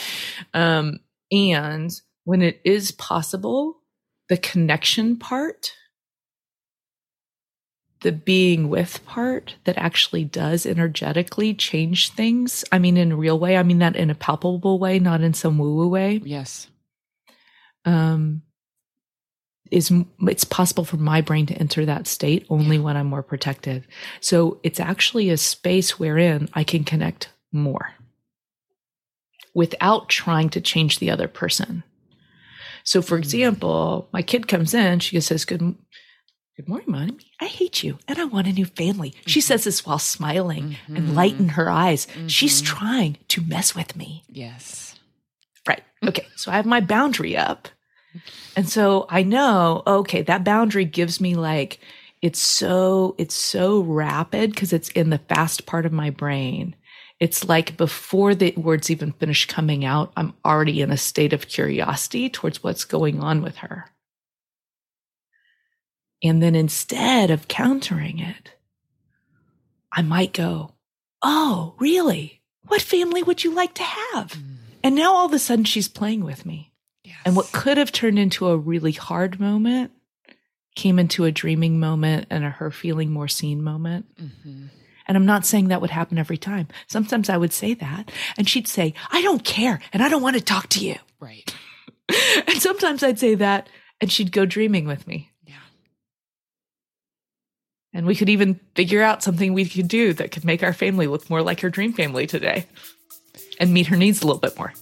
[0.54, 1.90] Um, and
[2.24, 3.78] when it is possible,
[4.28, 5.72] the connection part
[8.02, 12.64] the being with part that actually does energetically change things.
[12.70, 13.56] I mean, in a real way.
[13.56, 16.20] I mean that in a palpable way, not in some woo woo way.
[16.24, 16.68] Yes.
[17.84, 18.42] Um,
[19.70, 22.82] is it's possible for my brain to enter that state only yeah.
[22.82, 23.86] when I'm more protected.
[24.20, 27.94] So it's actually a space wherein I can connect more
[29.54, 31.82] without trying to change the other person.
[32.84, 33.22] So, for mm-hmm.
[33.22, 35.74] example, my kid comes in, she says, "Good,
[36.54, 37.16] Good morning, Mom.
[37.40, 39.12] I hate you and I want a new family.
[39.12, 39.26] Mm-hmm.
[39.26, 40.96] She says this while smiling mm-hmm.
[40.96, 42.06] and light in her eyes.
[42.06, 42.26] Mm-hmm.
[42.26, 44.22] She's trying to mess with me.
[44.28, 44.94] Yes.
[45.66, 45.82] Right.
[46.06, 46.26] Okay.
[46.36, 47.68] So I have my boundary up.
[48.54, 51.80] And so I know, okay, that boundary gives me like,
[52.20, 56.76] it's so, it's so rapid because it's in the fast part of my brain.
[57.18, 61.48] It's like before the words even finish coming out, I'm already in a state of
[61.48, 63.86] curiosity towards what's going on with her.
[66.22, 68.54] And then instead of countering it,
[69.90, 70.72] I might go,
[71.22, 72.42] Oh, really?
[72.66, 74.32] What family would you like to have?
[74.32, 74.56] Mm.
[74.84, 76.72] And now all of a sudden she's playing with me.
[77.04, 77.16] Yes.
[77.24, 79.92] And what could have turned into a really hard moment
[80.74, 84.06] came into a dreaming moment and a her feeling more seen moment.
[84.16, 84.66] Mm-hmm.
[85.06, 86.68] And I'm not saying that would happen every time.
[86.86, 90.36] Sometimes I would say that and she'd say, I don't care and I don't want
[90.36, 90.96] to talk to you.
[91.20, 91.54] Right.
[92.46, 93.68] and sometimes I'd say that
[94.00, 95.31] and she'd go dreaming with me.
[97.94, 101.06] And we could even figure out something we could do that could make our family
[101.06, 102.66] look more like her dream family today
[103.60, 104.72] and meet her needs a little bit more.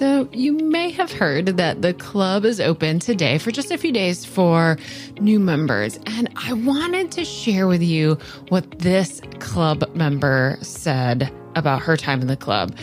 [0.00, 3.92] So, you may have heard that the club is open today for just a few
[3.92, 4.78] days for
[5.20, 5.98] new members.
[6.06, 8.16] And I wanted to share with you
[8.48, 12.74] what this club member said about her time in the club.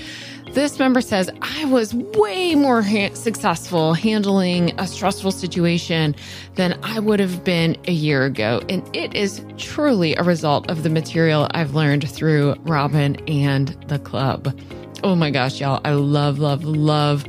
[0.54, 6.16] This member says, I was way more ha- successful handling a stressful situation
[6.56, 8.62] than I would have been a year ago.
[8.68, 14.00] And it is truly a result of the material I've learned through Robyn and the
[14.00, 14.58] club.
[15.04, 15.82] Oh my gosh, y'all.
[15.86, 17.26] I love, love, love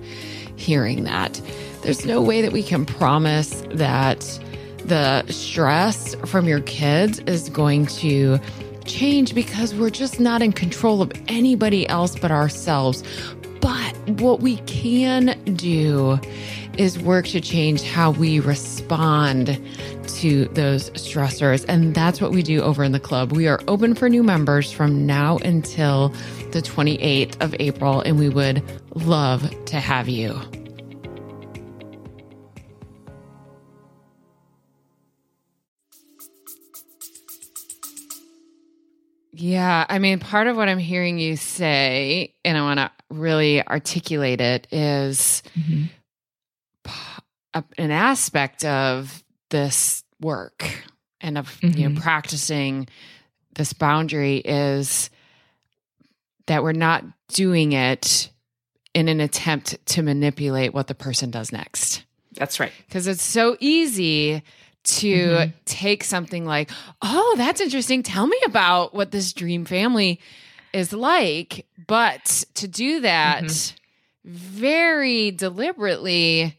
[0.56, 1.40] hearing that.
[1.82, 4.20] There's no way that we can promise that
[4.84, 8.38] the stress from your kids is going to
[8.88, 13.04] change because we're just not in control of anybody else but ourselves.
[13.60, 16.18] But what we can do
[16.78, 19.60] is work to change how we respond
[20.06, 21.64] to those stressors.
[21.68, 23.32] And that's what we do over in the club.
[23.32, 26.08] We are open for new members from now until
[26.52, 28.62] the 28th of April, and we would
[28.94, 30.40] love to have you.
[39.40, 43.64] Yeah, I mean, part of what I'm hearing you say, and I want to really
[43.66, 45.84] articulate it, is Mm-hmm.
[46.84, 50.64] p- an aspect of this work
[51.20, 52.00] and of you know Mhm.
[52.02, 52.88] practicing
[53.54, 55.10] this boundary is
[56.46, 58.30] that we're not doing it
[58.94, 62.02] in an attempt to manipulate what the person does next
[62.34, 62.72] That's right.
[62.86, 64.42] because it's so easy
[64.84, 65.52] to Mhm.
[65.64, 66.70] take something like,
[67.02, 68.02] "Oh, that's interesting.
[68.02, 70.20] Tell me about what this dream family
[70.72, 73.72] is like." But to do that Mhm.
[74.24, 76.56] very deliberately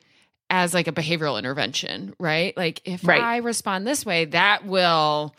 [0.49, 2.55] as like a behavioral intervention, right?
[2.57, 3.21] Like if Right.
[3.21, 5.35] I respond this way, that will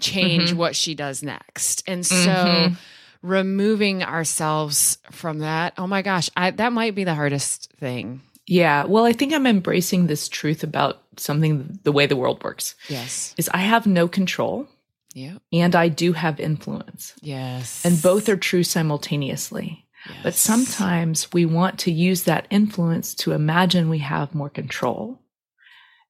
[0.00, 0.56] change Mhm.
[0.56, 1.82] what she does next.
[1.86, 2.76] And so Mhm.
[3.22, 8.20] removing ourselves from that, oh my gosh, I, that might be the hardest thing.
[8.46, 8.84] Yeah.
[8.84, 13.34] Well, I think I'm embracing this truth about something the way the world works Yes.
[13.36, 14.66] is I have no control
[15.14, 15.38] Yeah.
[15.52, 17.14] and I do have influence.
[17.20, 17.84] Yes.
[17.84, 19.84] And both are true simultaneously.
[20.22, 25.18] But sometimes we want to use that influence to imagine we have more control.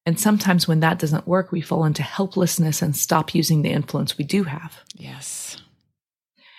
[0.05, 4.17] And sometimes when that doesn't work, we fall into helplessness and stop using the influence
[4.17, 4.77] we do have.
[4.95, 5.57] Yes.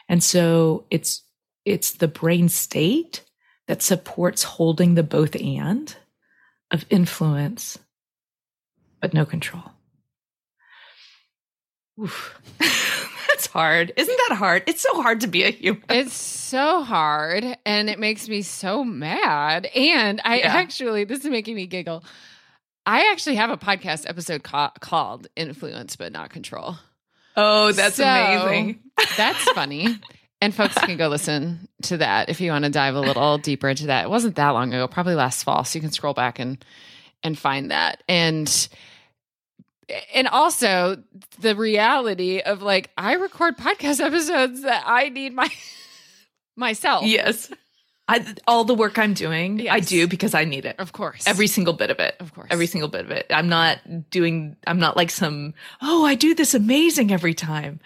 [0.09, 1.23] And so it's
[1.65, 3.23] it's the brain state
[3.69, 5.95] that supports holding the both and
[6.71, 7.79] of influence
[9.01, 9.63] but no control.
[12.01, 12.39] Oof.
[13.29, 13.93] That's hard.
[13.97, 14.65] Isn't that hard?
[14.67, 15.83] It's so hard to be a human.
[15.89, 19.67] It's so hard and it makes me so mad.
[19.75, 20.55] And I Yeah.
[20.55, 22.05] actually, this is making me giggle.
[22.87, 26.77] I actually have a podcast episode ca- called Influence But Not Control.
[27.37, 28.81] Oh, that's So, amazing.
[29.17, 29.99] That's funny.
[30.41, 33.69] and folks can go listen to that if you want to dive a little deeper
[33.69, 34.05] into that.
[34.07, 35.65] It wasn't that long ago, probably last fall.
[35.65, 36.63] So you can scroll back and
[37.23, 38.03] and find that.
[38.09, 38.69] And
[40.15, 41.03] and also
[41.41, 45.49] the reality of like I record podcast episodes that I need my
[46.57, 47.05] myself.
[47.05, 47.51] Yes.
[48.09, 50.75] I, all the work I'm doing, I do because I need it.
[50.81, 51.29] Of course.
[51.29, 52.17] Every single bit of it.
[52.19, 52.49] of course.
[52.51, 53.27] Every single bit of it.
[53.31, 57.79] I'm not doing, I'm not like some, oh, I do this amazing every time.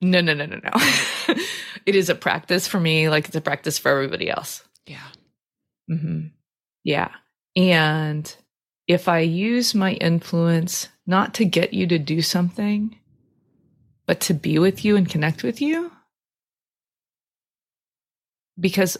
[0.00, 0.70] No, no, no, no, no.
[1.86, 4.64] it is a practice for me, like it's a practice for everybody else.
[4.84, 5.06] Yeah.
[5.88, 6.28] Mm-hmm.
[6.82, 7.10] Yeah.
[7.54, 8.36] And
[8.88, 12.96] if I use my influence not to get you to do something,
[14.06, 15.92] but to be with you and connect with you,
[18.58, 18.96] because,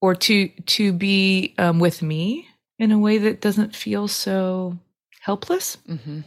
[0.00, 4.78] or to to be um, with me in a way that doesn't feel so
[5.20, 6.20] helpless, Mm-hmm.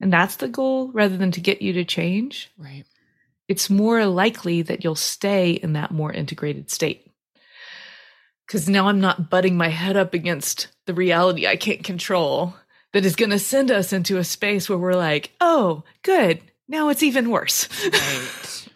[0.00, 2.50] and that's the goal, rather than to get you to change.
[2.58, 2.84] Right.
[3.48, 7.09] it's more likely that you'll stay in that more integrated state.
[8.50, 12.52] Because now I'm not butting my head up against the reality I can't control
[12.92, 16.40] that is going to send us into a space where we're like, oh, good.
[16.66, 17.68] Now it's even worse.
[17.84, 18.68] Right.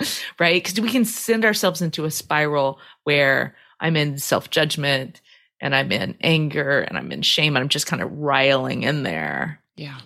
[0.40, 0.60] right?
[0.60, 5.20] Because we can send ourselves into a spiral where I'm in self judgment
[5.60, 9.04] and I'm in anger and I'm in shame and I'm just kind of riling in
[9.04, 9.98] there yeah.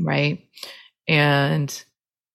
[0.00, 0.44] right
[1.06, 1.84] and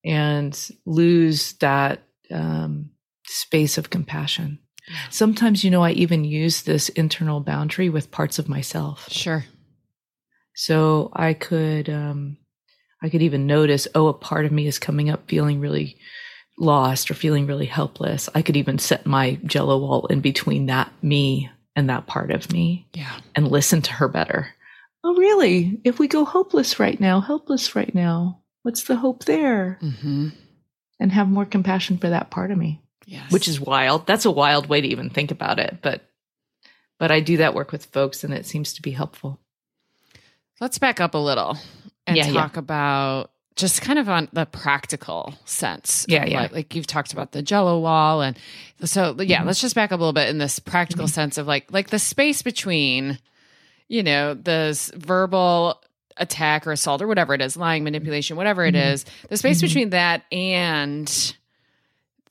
[0.05, 2.01] and lose that
[2.31, 2.91] um,
[3.25, 4.59] space of compassion.
[5.09, 9.45] Sometimes you know i even use this internal boundary with parts of myself Sure.
[10.55, 12.37] so i could um,
[13.01, 15.97] i could even notice oh a part of me is coming up feeling really
[16.57, 20.91] lost or feeling really helpless i could even set my jello wall in between that
[21.01, 23.19] me and that part of me Yeah.
[23.35, 24.49] and listen to her better.
[25.01, 25.79] Oh, really?
[25.85, 29.77] If we go hopeless right now, helpless right now, what's the hope there?
[29.79, 30.29] hmm
[30.99, 33.31] And have more compassion for that part of me, Yes.
[33.31, 34.05] which is wild.
[34.05, 36.03] That's a wild way to even think about it, but
[36.99, 39.39] but I do that work with folks and it seems to be helpful.
[40.61, 41.57] Let's back up a little
[42.05, 42.33] and Yeah, yeah.
[42.33, 46.05] talk about just kind of on the practical sense.
[46.07, 46.41] Yeah, yeah.
[46.41, 48.21] Like, like you've talked about the jello wall.
[48.21, 48.37] And
[48.83, 49.45] so, yeah, Mhm.
[49.47, 51.11] let's just back up a little bit in this practical Mhm.
[51.11, 53.17] sense of like, like the space between,
[53.87, 55.81] you know, this verbal
[56.17, 58.91] attack or assault or whatever it is, lying, manipulation, whatever it Mhm.
[58.93, 59.67] is, the space Mhm.
[59.67, 61.35] between that and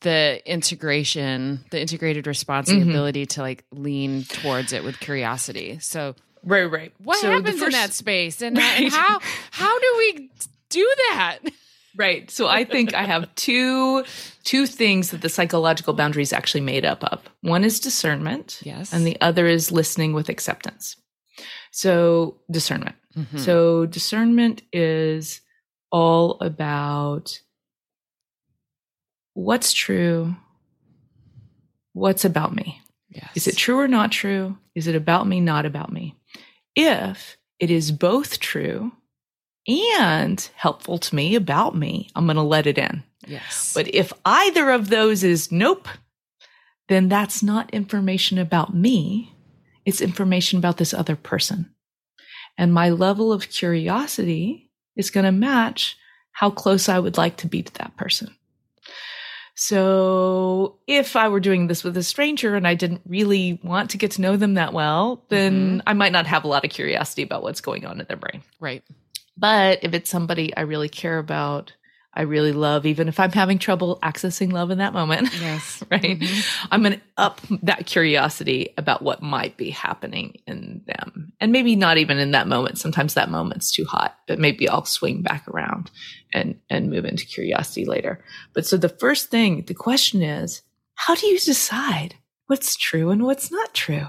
[0.02, 2.90] the integration, the integrated response, the Mhm.
[2.90, 5.78] ability to like lean towards it with curiosity.
[5.80, 6.92] So, Right, right.
[6.98, 8.82] what So happens in that space, and, Right.
[8.84, 9.18] and how
[9.50, 10.30] how do we
[10.70, 11.38] do that?
[11.96, 12.30] Right.
[12.30, 14.04] So I think I have two
[14.44, 17.20] two things that the psychological boundary is actually made up of.
[17.40, 20.94] One is discernment, Yes, and the other is listening with acceptance.
[21.72, 22.96] So discernment.
[23.16, 23.40] Mhm.
[23.40, 25.40] So discernment is
[25.90, 27.40] all about
[29.38, 30.34] what's true,
[31.92, 32.82] what's about me.
[33.08, 33.30] yes.
[33.36, 34.58] Is it true or not true?
[34.74, 36.16] Is it about me, not about me?
[36.74, 38.92] If it is both true
[39.68, 43.04] and helpful to me, about me, I'm going to let it in.
[43.26, 45.86] Yes, But if either of those is nope,
[46.88, 49.34] then that's not information about me.
[49.84, 51.72] It's information about this other person.
[52.56, 55.96] And my level of curiosity is going to match
[56.32, 58.34] how close I would like to be to that person.
[59.60, 63.98] So if I were doing this with a stranger and I didn't really want to
[63.98, 65.80] get to know them that well, then mm-hmm.
[65.84, 68.44] I might not have a lot of curiosity about what's going on in their brain.
[68.60, 68.84] right.
[69.36, 71.72] But if it's somebody I really care about,
[72.14, 76.18] I really love, even if I'm having trouble accessing love in that moment, Yes, right?
[76.18, 76.66] Mhm.
[76.70, 81.32] I'm going to up that curiosity about what might be happening in them.
[81.40, 82.78] And maybe not even in that moment.
[82.78, 85.90] Sometimes that moment's too hot, but maybe I'll swing back around
[86.32, 88.24] and, and move into curiosity later.
[88.52, 90.62] But so the first thing, the question is,
[90.94, 94.08] how do you decide what's true and what's not true?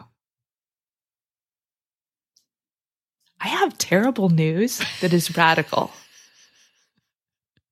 [3.42, 5.92] I have terrible news that is radical.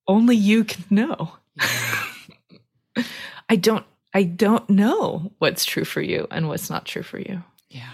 [0.08, 1.34] Only you can know.
[3.50, 7.44] I don't I don't know what's true for you and what's not true for you.
[7.70, 7.90] Yeah.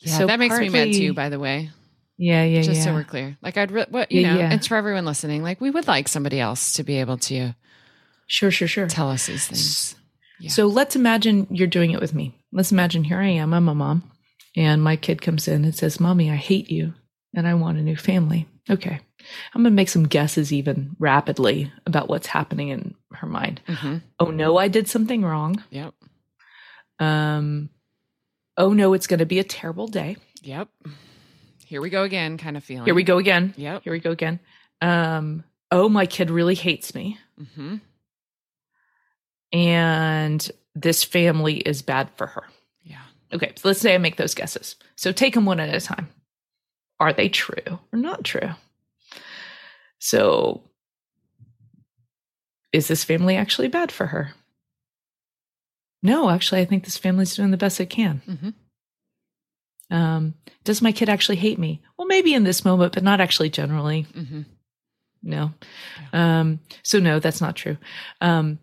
[0.00, 1.12] Yeah, So that makes me mad too.
[1.12, 1.70] By the way,
[2.16, 2.84] Yeah, yeah, just yeah.
[2.84, 4.54] so we're clear, like I'd, re- what you Yeah, know, yeah.
[4.54, 5.42] it's for everyone listening.
[5.42, 7.54] Like we would like somebody else to be able to
[8.26, 8.86] sure, sure, sure.
[8.86, 9.96] tell us these things.
[10.38, 10.50] Yeah.
[10.50, 12.38] So let's imagine you're doing it with me.
[12.52, 14.08] Let's imagine here I am, I'm a mom,
[14.56, 16.94] and my kid comes in and says, Mommy, I hate you
[17.34, 18.46] and I want a new family.
[18.70, 19.00] Okay.
[19.54, 23.60] I'm going to make some guesses even rapidly about what's happening in her mind.
[23.66, 25.62] hmm Oh no, I did something wrong.
[25.70, 25.94] Yep.
[27.00, 27.70] Um,
[28.56, 30.16] oh no, it's going to be a terrible day.
[30.42, 30.68] Yep.
[31.66, 32.84] Here we go again, kind of feeling.
[32.86, 33.54] Here we go again.
[33.56, 33.82] Yep.
[33.84, 34.40] Here we go again.
[34.80, 37.18] Um, oh, my kid really hates me.
[37.56, 37.76] hmm
[39.52, 42.42] and this family is bad for her.
[42.82, 43.00] Yeah.
[43.32, 44.76] Okay, so let's say I make those guesses.
[44.96, 46.08] So take them one at a time.
[47.00, 48.50] Are they true or not true?
[49.98, 50.62] So
[52.72, 54.32] is this family actually bad for her?
[56.02, 58.22] No, actually, I think this family's doing the best it can.
[58.24, 58.50] hmm
[59.90, 60.34] Um,
[60.64, 61.80] does my kid actually hate me?
[61.96, 64.02] Well, maybe in this moment, but not actually generally.
[64.02, 64.42] hmm
[65.22, 65.52] No.
[66.12, 67.78] Um, so no, that's not true.
[68.20, 68.58] Um,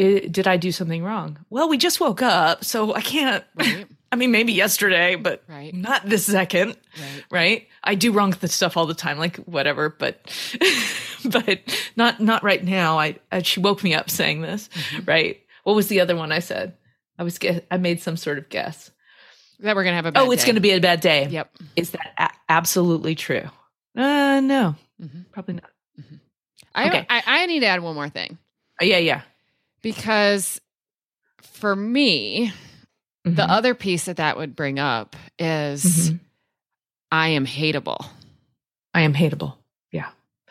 [0.00, 1.44] i did I do something wrong?
[1.50, 3.44] Well, we just woke up, so I can't.
[3.56, 3.86] Right.
[4.10, 5.74] I mean, maybe yesterday, but Right.
[5.74, 7.24] not this second, Right.
[7.30, 7.68] right?
[7.84, 10.20] I do wrong th- stuff all the time, like whatever, but
[11.24, 11.60] but
[11.96, 12.98] not not right now.
[12.98, 15.06] I, I she woke me up saying this, Mhm.
[15.06, 15.40] right?
[15.64, 16.74] What was the other one I said?
[17.18, 17.38] I was
[17.70, 18.90] I made some sort of guess.
[19.60, 20.46] That we're gonna have a bad oh, it's day.
[20.48, 21.26] going to be a bad day.
[21.28, 21.56] Yep.
[21.76, 23.42] Is that a- absolutely true?
[23.96, 25.70] Uh, no, hmm probably not.
[26.74, 27.06] I, Okay.
[27.10, 28.38] I I need to add one more thing
[28.80, 29.22] Uh, yeah, yeah.
[29.82, 30.60] because
[31.42, 32.52] for me,
[33.36, 33.50] the Mhm.
[33.50, 36.20] other piece that that would bring up is Mhm.
[37.10, 38.06] I am hateable.
[38.94, 39.56] I am hateable.
[39.92, 40.10] Yeah.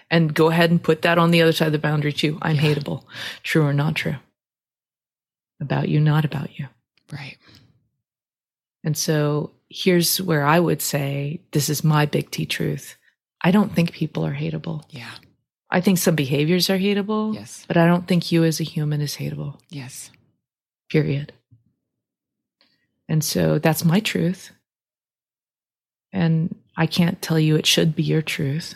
[0.10, 2.38] And go ahead and put that on the other side of the boundary too.
[2.42, 2.62] I'm Yeah.
[2.64, 3.04] hateable.
[3.44, 4.16] True or not true?
[5.60, 6.68] About you, not about you.
[7.12, 7.38] Right.
[8.84, 12.96] And so here's where I would say this is my big T truth.
[13.42, 14.84] I don't think people are hateable.
[14.90, 15.12] Yeah.
[15.70, 17.66] I think some behaviors are hateable, Yes.
[17.68, 20.12] but I don't think you as a human is hateable, Yes.
[20.90, 21.34] period.
[23.10, 24.52] And so that's my truth.
[26.12, 28.76] And I can't tell you it should be your truth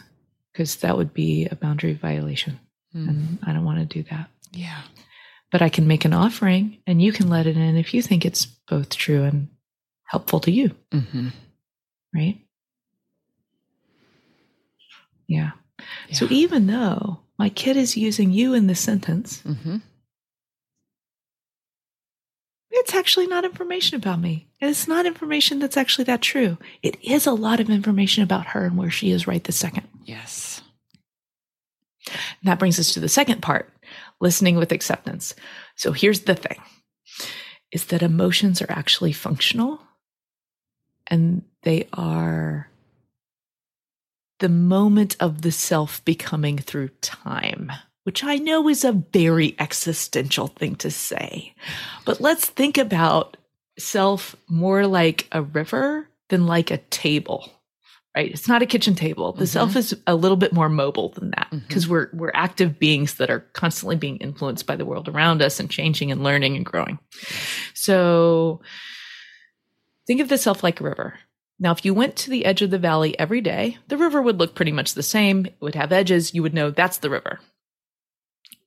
[0.51, 2.59] because that would be a boundary violation.
[2.95, 3.07] Mm.
[3.07, 4.29] And I don't want to do that.
[4.51, 4.81] Yeah.
[5.51, 8.25] But I can make an offering and you can let it in if you think
[8.25, 9.49] it's both true and
[10.05, 11.29] helpful to you, hmm
[12.13, 12.37] right?
[15.27, 15.51] Yeah.
[16.11, 19.77] So even though my kid is using you in the sentence, hmm
[22.81, 24.47] it's actually not information about me.
[24.59, 26.57] And it's not information that's actually that true.
[26.81, 29.87] It is a lot of information about her and where she is right this second.
[30.03, 30.61] Yes.
[32.07, 33.71] And that brings us to the second part
[34.19, 35.35] listening with acceptance.
[35.75, 36.59] So here's the thing
[37.71, 39.79] is that emotions are actually functional
[41.07, 42.69] and they are
[44.39, 47.71] the moment of the self becoming through time,
[48.03, 51.53] which I know is a very existential thing to say.
[52.05, 53.37] But let's think about
[53.79, 57.51] self more like a river than like a table.
[58.15, 58.29] Right?
[58.31, 59.31] It's not a kitchen table.
[59.31, 59.49] The Mhm.
[59.49, 63.29] self is a little bit more mobile than that because we're we're active beings that
[63.29, 66.99] are constantly being influenced by the world around us and changing and learning and growing.
[67.73, 68.61] So
[70.07, 71.19] think of the self like a river.
[71.59, 74.39] Now, if you went to the edge of the valley every day, the river would
[74.39, 75.45] look pretty much the same.
[75.45, 76.33] It would have edges.
[76.33, 77.39] You would know that's the river.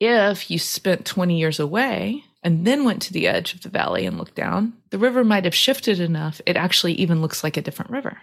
[0.06, 4.04] If you spent 20 years away and then went to the edge of the valley
[4.04, 6.42] and looked down, the river might have shifted enough.
[6.44, 8.18] It actually even looks like a different river.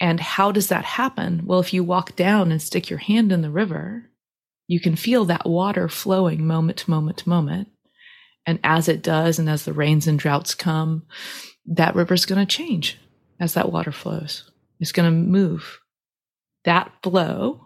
[0.00, 1.42] And how does that happen?
[1.46, 4.10] Well, if you walk down and stick your hand in the river,
[4.66, 7.68] you can feel that water flowing moment to moment to moment.
[8.44, 11.04] And as it does, and as the rains and droughts come,
[11.66, 12.98] that river's going to change
[13.38, 14.50] as that water flows.
[14.80, 15.78] It's going to move.
[16.64, 17.60] That flow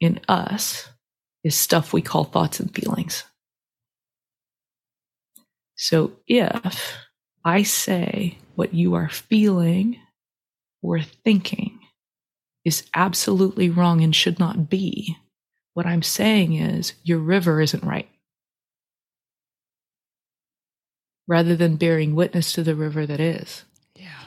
[0.00, 0.88] in us
[1.44, 3.24] is stuff we call thoughts and feelings.
[5.76, 6.96] So if
[7.44, 9.96] I say what you are feeling
[10.82, 11.78] or thinking
[12.64, 15.16] is absolutely wrong and should not be,
[15.72, 18.08] what I'm saying is your river isn't right.
[21.26, 23.64] Rather than bearing witness to the river that is.
[23.94, 24.24] Yeah.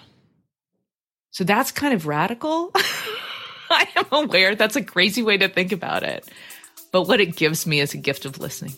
[1.32, 2.72] So that's kind of radical.
[3.70, 6.28] I am aware that's a crazy way to think about it.
[6.94, 8.76] But what it gives me is a gift of listening.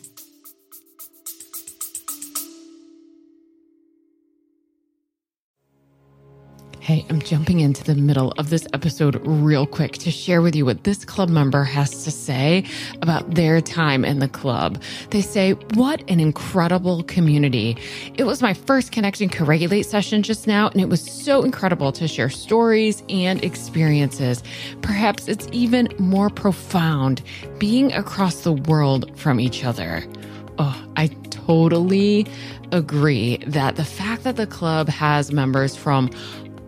[6.85, 10.65] Hey, I'm jumping into the middle of this episode real quick to share with you
[10.65, 12.63] what this club member has to say
[13.01, 14.79] about their time in the club.
[15.09, 17.75] They say, What an incredible community.
[18.19, 21.41] It was my first Connect and Co Regulate session just now, and it was so
[21.41, 24.43] incredible to share stories and experiences.
[24.83, 27.23] Perhaps it's even more profound
[27.57, 30.03] being across the world from each other.
[30.59, 32.27] Oh, I totally
[32.71, 36.09] agree that the fact that the club has members from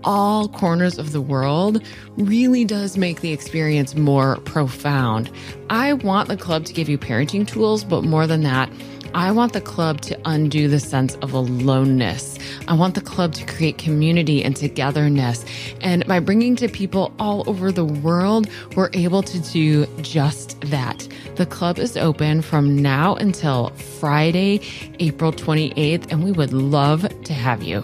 [0.03, 1.83] all corners of the world
[2.17, 5.29] really does make the experience more profound.
[5.69, 8.69] I want the club to give you parenting tools, but more than that,
[9.13, 12.37] I want the club to undo the sense of aloneness.
[12.67, 15.43] I want the club to create community and togetherness.
[15.81, 21.07] And by bringing to people all over the world, we're able to do just that.
[21.35, 24.61] The club is open from now until Friday,
[24.99, 27.83] April 28th, and we would love to have you.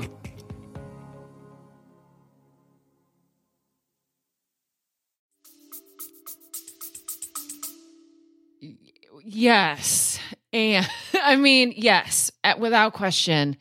[9.24, 10.20] Yes.
[10.52, 10.88] And
[11.22, 13.58] I mean, yes, uh, without question.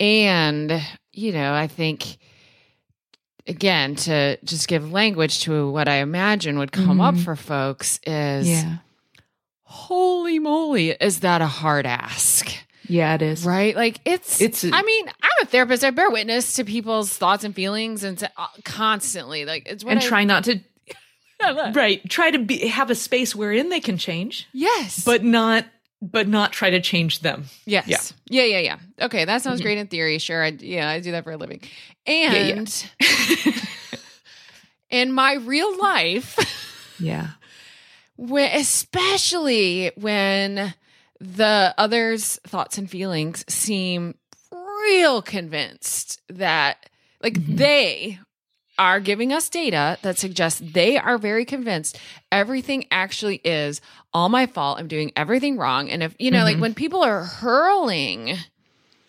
[0.00, 2.18] And, you know, I think,
[3.46, 7.24] again, to just give language to what I imagine would come up Mhm.
[7.24, 8.76] for folks is Yeah.
[9.62, 12.50] holy moly, is that a hard ask?
[12.88, 13.44] Yeah, it is.
[13.44, 13.74] Right?
[13.76, 15.84] Like it's, It's I mean, I'm a therapist.
[15.84, 19.44] I bear witness to people's thoughts and feelings and to, uh, constantly.
[19.44, 20.60] Like it's what And I, try not to
[21.50, 21.74] right.
[21.76, 25.04] right, try to be, have a space wherein they can change, Yes.
[25.04, 25.66] but not
[26.00, 27.44] but not try to change them.
[27.64, 28.12] Yes.
[28.28, 28.42] Yeah.
[28.42, 28.58] Yeah.
[28.58, 28.76] Yeah.
[28.98, 29.04] Yeah.
[29.06, 29.24] Okay.
[29.24, 29.64] That sounds Mhm.
[29.64, 30.18] great in theory.
[30.18, 30.42] Sure.
[30.42, 30.88] I, yeah.
[30.88, 31.60] I do that for a living.
[32.06, 32.32] yeah.
[32.32, 32.84] And
[34.90, 36.36] in my real life,
[36.98, 37.28] yeah.
[38.16, 40.74] when, especially when
[41.20, 44.16] the others' thoughts and feelings seem
[44.50, 46.90] real convinced that,
[47.22, 47.56] like, Mhm.
[47.56, 48.18] they
[48.78, 51.98] are giving us data that suggests they are very convinced
[52.30, 53.80] everything actually is
[54.12, 54.78] all my fault.
[54.78, 55.90] I'm doing everything wrong.
[55.90, 56.60] And if, you know, like Mhm.
[56.60, 58.36] when people are hurling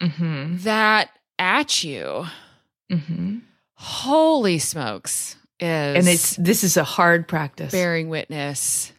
[0.02, 0.58] Mm-hmm.
[0.64, 1.10] that
[1.40, 2.26] at you,
[2.92, 3.38] Mm-hmm.
[3.76, 7.72] holy smokes, is And it's this is a hard practice.
[7.72, 8.92] bearing witness.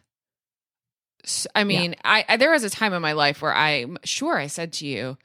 [1.55, 4.47] I mean, I, I there was a time in my life where I'm sure I
[4.47, 5.17] said to you,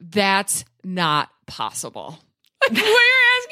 [0.00, 2.18] "That's not possible."
[2.68, 2.82] Like,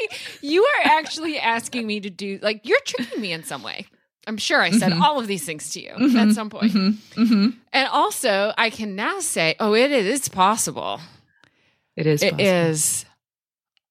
[0.02, 3.86] asking, you are actually asking me to do like you're tricking me in some way.
[4.26, 5.00] I'm sure I said Mhm.
[5.02, 6.30] all of these things to you Mhm.
[6.30, 6.72] at some point.
[6.72, 7.22] Mm-hmm.
[7.22, 7.48] Mm-hmm.
[7.72, 11.00] And also, I can now say, "Oh, it is it's possible."
[11.96, 12.46] It is It possible.
[12.50, 13.04] is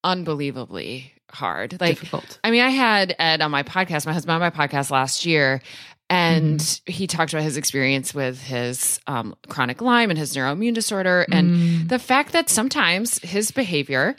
[0.04, 1.78] unbelievably hard.
[1.80, 2.40] Like difficult.
[2.44, 5.62] I mean, I had Ed on my podcast, my husband on my podcast last year,
[6.10, 11.26] And he talked about his experience with his um, chronic Lyme and his neuroimmune disorder,
[11.32, 11.90] and Mm.
[11.90, 14.16] the fact that sometimes his behavior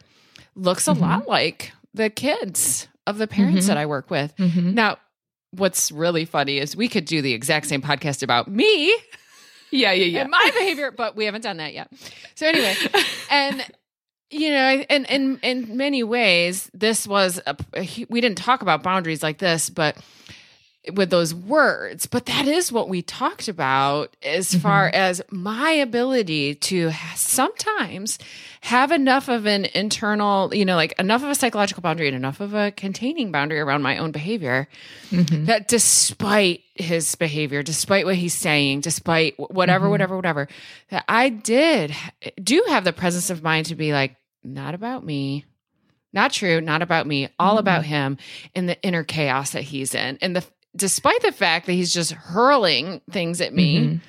[0.54, 1.00] looks a Mhm.
[1.00, 3.68] lot like the kids of the parents Mhm.
[3.68, 4.34] that I work with.
[4.36, 4.74] Mhm.
[4.74, 4.98] Now,
[5.52, 8.88] what's really funny is we could do the exact same podcast about me
[9.70, 10.20] Yeah, yeah, yeah.
[10.22, 11.88] and my behavior, but we haven't done that yet.
[12.34, 12.74] So anyway,
[13.30, 13.64] and
[14.30, 17.56] you know, and in in many ways, this was a,
[18.08, 19.96] we didn't talk about boundaries like this, but
[20.92, 24.60] with those words, but that is what we talked about as Mhm.
[24.60, 28.18] far as my ability to sometimes
[28.60, 32.40] have enough of an internal, you know, like enough of a psychological boundary and enough
[32.40, 34.68] of a containing boundary around my own behavior
[35.10, 35.46] Mhm.
[35.46, 39.90] that despite his behavior, despite what he's saying, despite wh- whatever, Mhm.
[39.90, 40.48] whatever, whatever,
[40.90, 41.94] that I did
[42.42, 45.44] do have the presence of mind to be like, not about me,
[46.12, 48.18] not true, not about me, all about him
[48.54, 50.18] and the inner chaos that he's in.
[50.20, 50.44] And the
[50.76, 54.00] despite the fact that he's just hurling things at me, Mhm.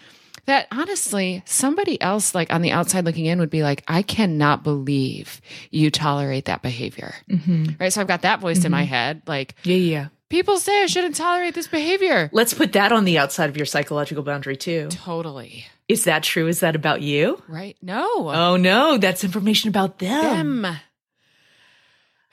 [0.46, 4.64] that honestly, somebody else like on the outside looking in would be like, I cannot
[4.64, 5.42] believe
[5.72, 7.16] you tolerate that behavior.
[7.30, 7.80] Mhm.
[7.80, 7.92] Right.
[7.92, 8.88] So I've got that voice in my Mhm.
[8.88, 10.08] head, like, Yeah, yeah.
[10.30, 12.30] people say I shouldn't tolerate this behavior.
[12.34, 14.88] Let's put that on the outside of your psychological boundary too.
[14.92, 15.66] Totally.
[15.88, 16.48] Is that true?
[16.48, 17.42] Is that about you?
[17.48, 17.78] Right?
[17.82, 18.06] No.
[18.32, 20.62] Oh no, that's information about them.
[20.64, 20.78] them.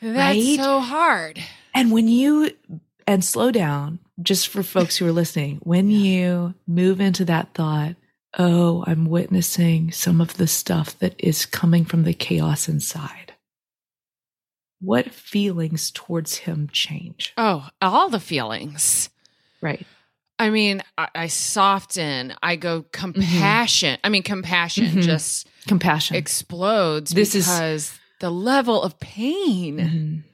[0.00, 0.56] That's Right?
[0.56, 1.38] so hard.
[1.74, 2.50] And when you
[3.06, 7.96] and slow down, just for folks who are listening, when you move into that thought,
[8.38, 13.32] oh, I'm witnessing some of the stuff that is coming from the chaos inside.
[14.80, 17.32] What feelings towards him change?
[17.36, 19.10] Oh, all the feelings.
[19.60, 19.86] Right.
[20.38, 22.34] I mean, I, I soften.
[22.42, 23.98] I go compassion.
[24.02, 25.02] I mean, compassion Mhm.
[25.02, 26.16] just Compassion.
[26.16, 30.24] explodes This is- because the level of pain Mhm.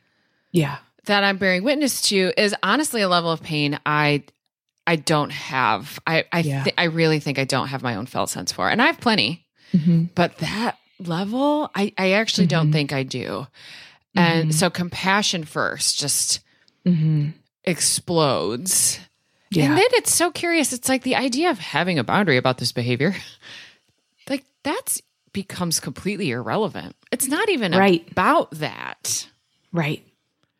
[0.50, 0.78] Yeah.
[1.08, 4.22] That I'm bearing witness to is honestly a level of pain I
[4.86, 5.98] I don't have.
[6.06, 6.64] I I Yeah.
[6.64, 9.00] thi- I really think I don't have my own felt sense for, and I have
[9.00, 9.44] plenty.
[9.74, 10.08] Mhm.
[10.14, 12.72] but that level i i actually don't Mhm.
[12.72, 13.46] think i do
[14.16, 14.54] and Mhm.
[14.54, 16.40] so compassion first just
[16.86, 17.34] Mhm.
[17.64, 18.98] explodes
[19.50, 19.64] Yeah.
[19.64, 22.72] and then it's so curious it's like the idea of having a boundary about this
[22.72, 23.14] behavior
[24.28, 25.02] like that's
[25.32, 28.06] becomes completely irrelevant it's not even Right.
[28.10, 29.26] about that
[29.72, 30.02] right.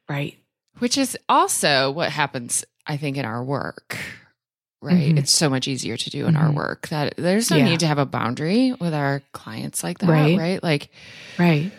[0.09, 0.39] Right.
[0.79, 3.99] which is also what happens i think in our work
[4.81, 5.19] right Mhm.
[5.19, 6.55] it's so much easier to do in our Mhm.
[6.55, 7.65] work that there's no Yeah.
[7.65, 10.39] need to have a boundary with our clients like that Right.
[10.39, 10.91] right like
[11.39, 11.73] Right.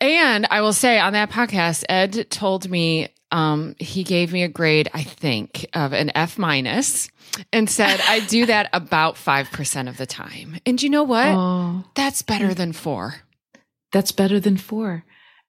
[0.00, 4.48] And I will say on that podcast, Ed told me um, he gave me a
[4.48, 7.08] grade, I think, of an F minus
[7.52, 10.58] and said I do that about 5% of the time.
[10.66, 11.28] And you know what?
[11.28, 13.16] Oh, That's better than four.
[13.92, 15.04] that's better than four.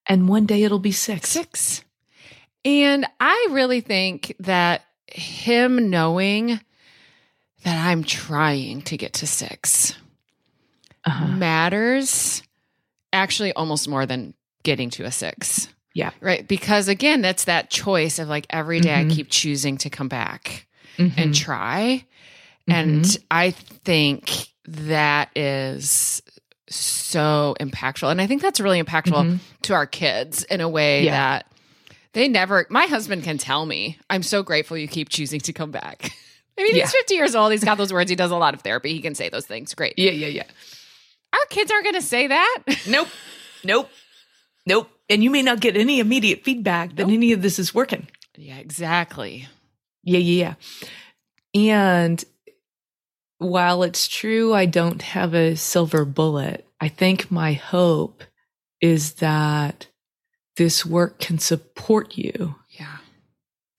[0.07, 1.29] And one day it'll be six.
[1.29, 1.83] Six.
[2.65, 6.59] And I really think that him knowing
[7.63, 9.93] that I'm trying to get to six
[11.05, 11.27] Uh-huh.
[11.27, 12.43] matters
[13.13, 14.33] actually almost more than
[14.63, 15.67] getting to a six.
[15.93, 16.11] Yeah.
[16.21, 16.47] Right.
[16.47, 19.11] Because again, that's that choice of like every day Mhm.
[19.11, 21.13] I keep choosing to come back Mhm.
[21.17, 22.05] and try.
[22.67, 26.21] And I think that is
[26.75, 28.09] so impactful.
[28.11, 29.39] And I think that's really impactful Mhm.
[29.63, 31.11] to our kids in a way Yeah.
[31.11, 31.45] that
[32.13, 35.71] they never, my husband can tell me, I'm so grateful you keep choosing to come
[35.71, 36.11] back.
[36.57, 36.83] I mean, Yeah.
[36.83, 37.51] he's 50 years old.
[37.51, 38.09] He's got those words.
[38.09, 38.93] He does a lot of therapy.
[38.93, 39.73] He can say those things.
[39.73, 39.93] Great.
[39.97, 40.43] Yeah, yeah, yeah.
[41.33, 42.59] Our kids aren't going to say that.
[42.87, 43.07] Nope.
[43.63, 43.89] Nope.
[44.65, 44.89] Nope.
[45.09, 48.07] And you may not get any immediate feedback that any of this is working.
[48.37, 49.47] yeah, exactly.
[50.03, 50.55] Yeah, yeah,
[51.53, 52.01] yeah.
[52.03, 52.23] And
[53.41, 58.23] while it's true I don't have a silver bullet, I think my hope
[58.79, 59.87] is that
[60.57, 62.97] this work can support you Yeah.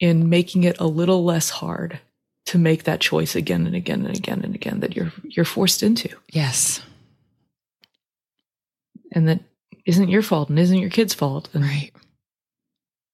[0.01, 2.01] in making it a little less hard
[2.47, 5.83] to make that choice again and again and again and again that you're you're forced
[5.85, 6.09] into.
[6.33, 6.83] Yes.
[9.13, 9.41] And that
[9.87, 11.49] isn't your fault and isn't your kid's fault.
[11.55, 11.93] And Right.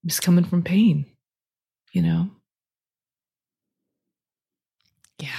[0.05, 1.05] it's coming from pain,
[1.93, 2.31] you know?
[5.19, 5.37] Yeah.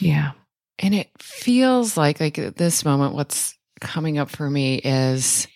[0.00, 0.32] Yeah.
[0.78, 5.46] And it feels like like at this moment what's coming up for me is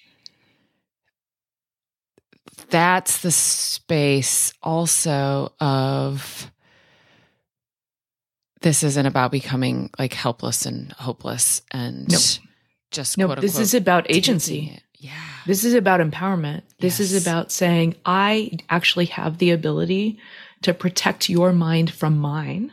[2.71, 6.51] that's the space also of
[8.63, 12.21] this isn't about becoming like helpless and hopeless and Nope.
[12.91, 14.81] just No, quote, this is about agency.
[14.95, 15.13] Yeah.
[15.47, 16.63] This is about empowerment.
[16.81, 20.19] This is about saying, I actually have the ability
[20.63, 22.73] to protect your mind from mine.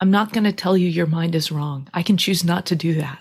[0.00, 1.88] I'm not going to tell you your mind is wrong.
[1.92, 3.20] I can choose not to do that.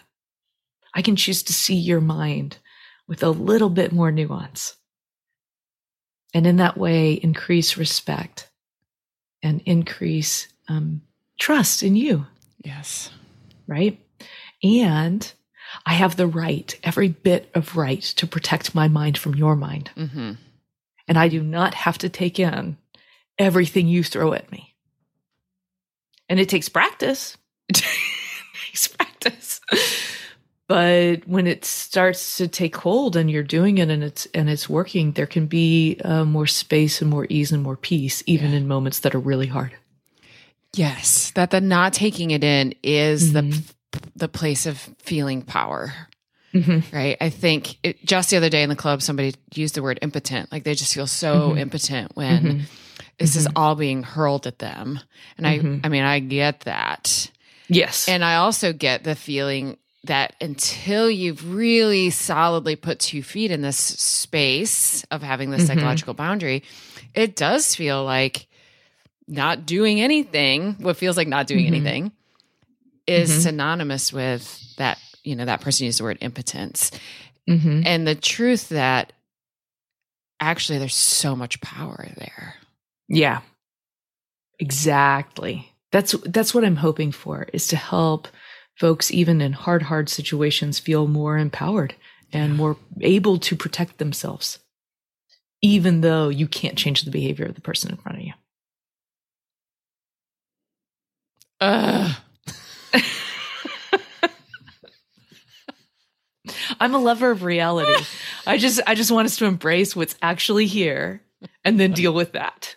[0.93, 2.57] I can choose to see your mind
[3.07, 4.75] with a little bit more nuance.
[6.33, 8.49] And in that way, increase respect
[9.41, 11.01] and increase um,
[11.39, 12.25] trust in you.
[12.63, 13.09] Yes.
[13.67, 13.99] Right.
[14.63, 15.31] And
[15.85, 19.91] I have the right, every bit of right to protect my mind from your mind.
[19.95, 20.33] Mm-hmm.
[21.07, 22.77] And I do not have to take in
[23.37, 24.75] everything you throw at me.
[26.29, 27.37] And it takes practice.
[27.69, 27.83] it
[28.67, 29.61] takes practice.
[30.67, 34.67] But when it starts to take hold and you're doing it and it's and it's
[34.67, 38.57] working, there can be uh, more space and more ease and more peace, even Yeah.
[38.57, 39.71] in moments that are really hard.
[40.73, 43.33] Yes, that the not taking it in is Mhm.
[43.33, 43.73] the
[44.17, 45.93] the place of feeling power,
[46.53, 46.95] Mm-hmm.
[46.95, 47.17] right?
[47.21, 50.51] I think it, just the other day in the club, somebody used the word impotent.
[50.51, 51.59] Like they just feel so Mhm.
[51.59, 52.67] impotent when
[53.19, 53.51] This is Mhm.
[53.55, 54.99] all being hurled at them.
[55.37, 55.79] And Mhm.
[55.83, 57.29] I, I mean, I get that,
[57.69, 58.07] Yes.
[58.07, 63.61] and I also get the feeling that until you've really solidly put two feet in
[63.61, 65.67] this space of having this Mhm.
[65.67, 66.63] psychological boundary,
[67.13, 68.47] it does feel like
[69.27, 71.67] not doing anything, what feels like not doing Mhm.
[71.67, 72.11] anything,
[73.05, 73.41] is Mhm.
[73.41, 76.91] synonymous with that, you know, that person used the word impotence.
[77.49, 77.83] mm-hmm.
[77.85, 79.13] And the truth that
[80.39, 82.55] actually there's so much power there.
[83.09, 83.41] Yeah.
[84.59, 85.71] Exactly.
[85.91, 88.27] That's that's what I'm hoping for is to help
[88.75, 91.95] folks even in hard hard situations feel more empowered
[92.33, 94.59] and more able to protect themselves
[95.61, 98.33] even though you can't change the behavior of the person in front of you.
[101.61, 102.15] Ugh.
[106.79, 108.05] I'm a lover of reality.
[108.45, 111.21] I just I just want us to embrace what's actually here
[111.65, 112.76] and then deal with that.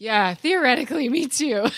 [0.00, 1.66] Yeah, theoretically, me too.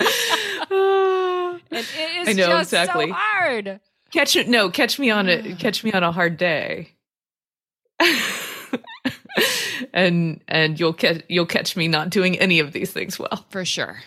[1.74, 3.08] And it is I know, just exactly.
[3.08, 3.80] so hard.
[4.12, 4.48] Catch it.
[4.48, 6.90] No, catch me on a catch me on a hard day,
[9.94, 13.46] and and you'll catch you'll catch me not doing any of these things well.
[13.50, 13.98] For sure.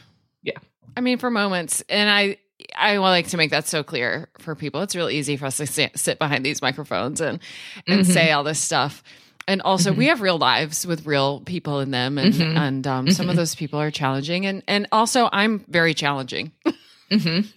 [0.43, 0.57] Yeah.
[0.95, 2.37] I mean, for moments, and I,
[2.77, 4.81] I would like to make that so clear for people.
[4.81, 7.39] It's real easy for us to sit, behind these microphones and
[7.87, 8.05] and Mhm.
[8.13, 9.03] say all this stuff.
[9.47, 9.97] And also, Mhm.
[9.97, 12.57] we have real lives with real people in them, and Mhm.
[12.57, 13.37] and um, some of Mhm.
[13.37, 16.51] those people are challenging, and and also I'm very challenging.
[17.11, 17.47] Mm-hmm.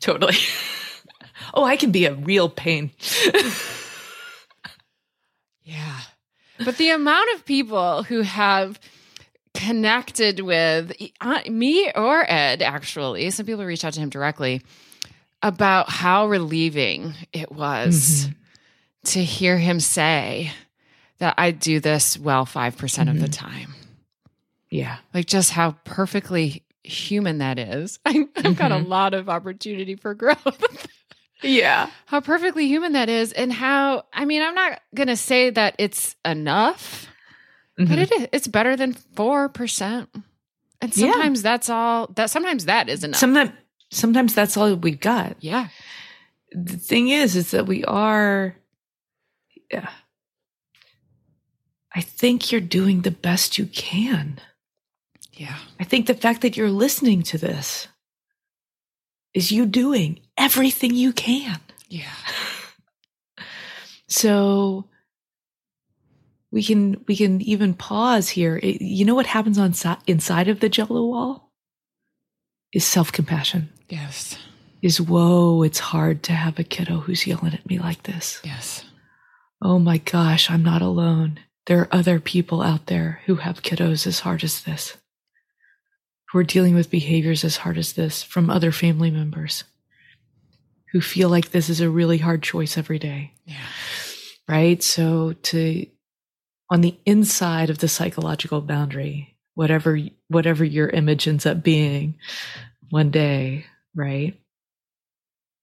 [0.00, 0.36] Totally.
[1.54, 2.90] oh, I can be a real pain.
[5.62, 6.00] Yeah.
[6.64, 8.80] But the amount of people who have
[9.54, 14.62] connected with uh, me or Ed, actually, some people reached out to him directly
[15.42, 18.34] about how relieving it was Mhm.
[19.12, 20.52] to hear him say
[21.18, 23.74] that I do this well 5% of the time.
[24.70, 24.98] yeah.
[25.14, 27.98] Like just how perfectly human that is.
[28.06, 28.88] I, I've got a Mhm.
[28.88, 30.86] lot of opportunity for growth.
[31.40, 31.88] Yeah.
[32.06, 36.16] how perfectly human that is and how i mean i'm not gonna say that it's
[36.24, 37.06] enough
[37.76, 37.98] but Mhm.
[37.98, 40.08] it is it's better than 4%
[40.80, 41.12] and Yeah.
[41.12, 43.52] sometimes that's all that sometimes that is enough Sometimes
[43.92, 45.36] sometimes that's all we got.
[45.38, 45.68] yeah
[46.50, 48.56] the thing is is that we are
[49.70, 49.90] yeah
[51.94, 54.40] i think you're doing the best you can.
[55.32, 55.56] Yeah.
[55.78, 57.86] I think the fact that you're listening to this
[59.34, 61.60] is you doing everything you can.
[61.88, 62.10] Yeah.
[64.08, 64.86] So
[66.50, 68.58] we can we can even pause here.
[68.62, 71.52] It- you know what happens on si- inside of the jello wall?
[72.72, 73.68] Is self-compassion.
[73.88, 74.36] Yes.
[74.82, 78.40] Is whoa it's hard to have a kiddo who's yelling at me like this.
[78.44, 78.84] Yes.
[79.62, 81.38] Oh my gosh, I'm not alone.
[81.68, 84.96] There are other people out there who have kiddos as hard as this,
[86.32, 89.62] who are dealing with behaviors as hard as this from other family members
[90.92, 93.66] who feel like this is a really hard choice every day, yeah
[94.48, 94.82] right?
[94.82, 95.86] So, to
[96.70, 99.98] on the inside of the psychological boundary, whatever
[100.28, 102.16] whatever your image ends up being
[102.90, 104.40] one day, right?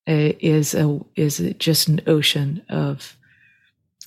[0.07, 3.17] Is a is just an ocean of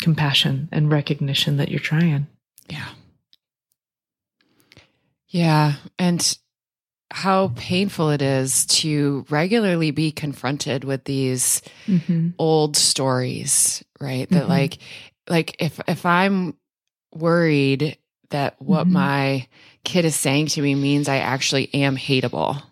[0.03, 2.27] compassion and recognition that you're trying.
[2.69, 2.89] yeah
[5.29, 6.39] yeah and
[7.11, 12.31] how painful it is to regularly be confronted with these Mm-hmm.
[12.39, 14.29] old stories, right?
[14.29, 14.49] That Mhm.
[14.49, 14.79] like
[15.29, 16.55] like if if I'm
[17.15, 17.97] worried
[18.31, 18.91] that what Mhm.
[18.93, 19.49] my
[19.85, 22.63] kid is saying to me means I actually am hateable.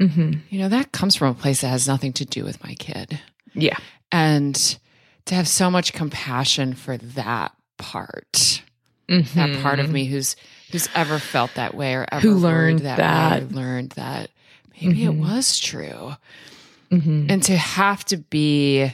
[0.00, 0.32] Mm-hmm.
[0.50, 3.20] You know, that comes from a place that has nothing to do with my kid.
[3.54, 3.76] Yeah.
[4.10, 4.76] And
[5.28, 8.62] to have so much compassion for that part,
[9.08, 9.38] Mm-hmm.
[9.38, 10.36] that part of me who's
[10.70, 13.42] who's ever felt that way or ever Who learned that, that.
[13.44, 14.30] way, learned that
[14.82, 15.20] maybe it Mhm.
[15.20, 16.14] was true.
[16.90, 17.26] Mm-hmm.
[17.30, 18.90] and to have to be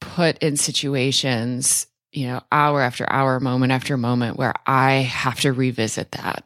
[0.00, 5.52] put in situations you know, hour after hour, moment after moment where I have to
[5.52, 6.44] revisit that.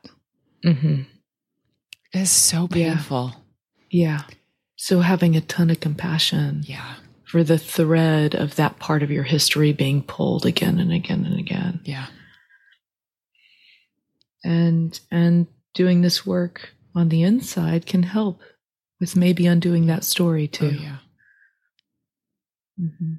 [0.64, 1.02] Mm-hmm.
[2.12, 2.94] It's so Yeah.
[2.94, 3.34] painful.
[3.90, 4.22] Yeah.
[4.76, 6.94] So having a ton of compassion Yeah.
[7.36, 11.38] For the thread of that part of your history being pulled again and again and
[11.38, 11.78] again.
[11.84, 12.06] Yeah.
[14.42, 18.40] And and doing this work on the inside can help
[19.00, 20.78] with maybe undoing that story Oh, too.
[20.80, 20.96] yeah.
[22.80, 23.18] Mhm.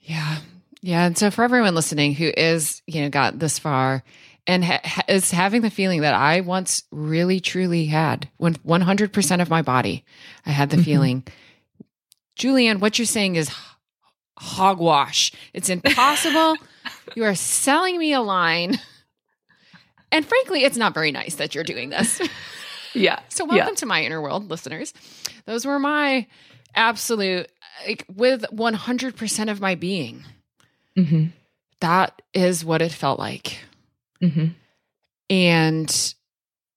[0.00, 0.36] Yeah.
[0.82, 1.06] Yeah.
[1.06, 4.04] And so for everyone listening who is, you know, got this far
[4.46, 9.48] and ha- is having the feeling that I once really truly had when 100% of
[9.48, 10.04] my body,
[10.44, 10.84] I had the Mhm.
[10.84, 11.24] feeling,
[12.38, 13.50] Julianne, what you're saying is
[14.38, 15.32] hogwash.
[15.52, 16.56] It's impossible.
[17.14, 18.78] you are selling me a line.
[20.10, 22.20] And frankly, it's not very nice that you're doing this.
[22.94, 23.20] Yeah.
[23.30, 23.54] So Yeah.
[23.56, 24.92] welcome to my inner world, listeners.
[25.46, 26.26] Those were my
[26.74, 27.50] absolute
[27.86, 30.24] like with 100% of my being.
[30.94, 31.28] hmm
[31.80, 33.60] That is what it felt like.
[34.20, 34.48] hmm
[35.30, 36.14] And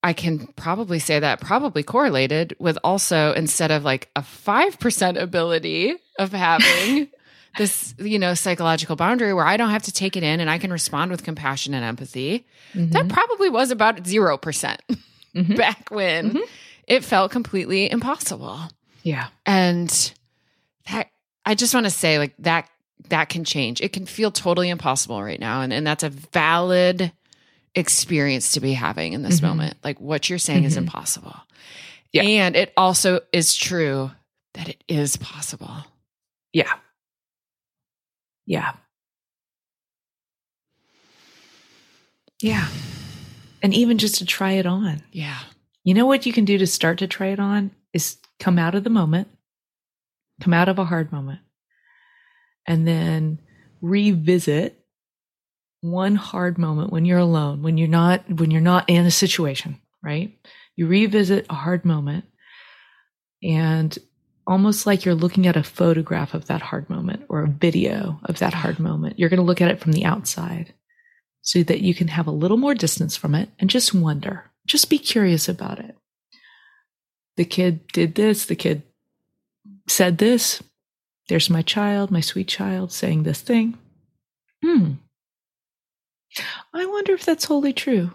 [0.06, 5.96] I can probably say that probably correlated with also instead of like a 5% ability
[6.20, 7.08] of having
[7.58, 10.60] this, you know, psychological boundary where I don't have to take it in and I
[10.60, 12.46] can respond with compassion and empathy.
[12.76, 14.78] That probably was about 0%
[15.36, 15.58] Mhm.
[15.58, 16.42] back when Mhm.
[16.88, 18.60] it felt completely impossible.
[19.04, 19.28] Yeah.
[19.46, 19.90] And
[20.92, 21.10] that
[21.46, 22.70] I just want to say like that
[23.10, 23.82] that can change.
[23.82, 27.12] It can feel totally impossible right now and and that's a valid
[27.76, 29.44] experience to be having in this Mhm.
[29.44, 29.78] moment.
[29.84, 30.80] Like what you're saying is Mhm.
[30.84, 31.36] impossible.
[32.12, 32.24] Yeah.
[32.24, 34.12] And it also is true
[34.54, 35.86] that it is possible.
[36.54, 36.74] Yeah.
[38.46, 38.74] Yeah.
[42.42, 42.68] Yeah.
[43.62, 45.02] And even just to try it on.
[45.12, 45.40] Yeah.
[45.84, 48.76] You know what you can do to start to try it on is come out
[48.76, 49.28] of the moment,
[50.42, 51.40] come out of a hard moment,
[52.66, 53.40] and then
[53.82, 54.85] revisit
[55.82, 59.80] one hard moment when you're alone, when you're not when you're not in a situation,
[60.04, 60.38] right?
[60.76, 62.26] You revisit a hard moment
[63.44, 63.98] and
[64.48, 68.40] almost like you're looking at a photograph of that hard moment or a video of
[68.40, 69.18] that hard moment.
[69.18, 70.74] You're going to look at it from the outside
[71.42, 74.46] so that you can have a little more distance from it and just wonder.
[74.66, 75.96] Just be curious about it.
[77.38, 78.84] The kid did this, the kid
[79.88, 80.62] said this.
[81.28, 83.78] There's my child, my sweet child saying this thing.
[84.64, 84.94] Hmm.
[86.76, 88.12] I wonder if that's wholly true.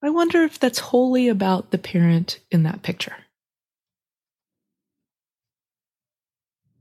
[0.00, 3.16] I wonder if that's wholly about the parent in that picture.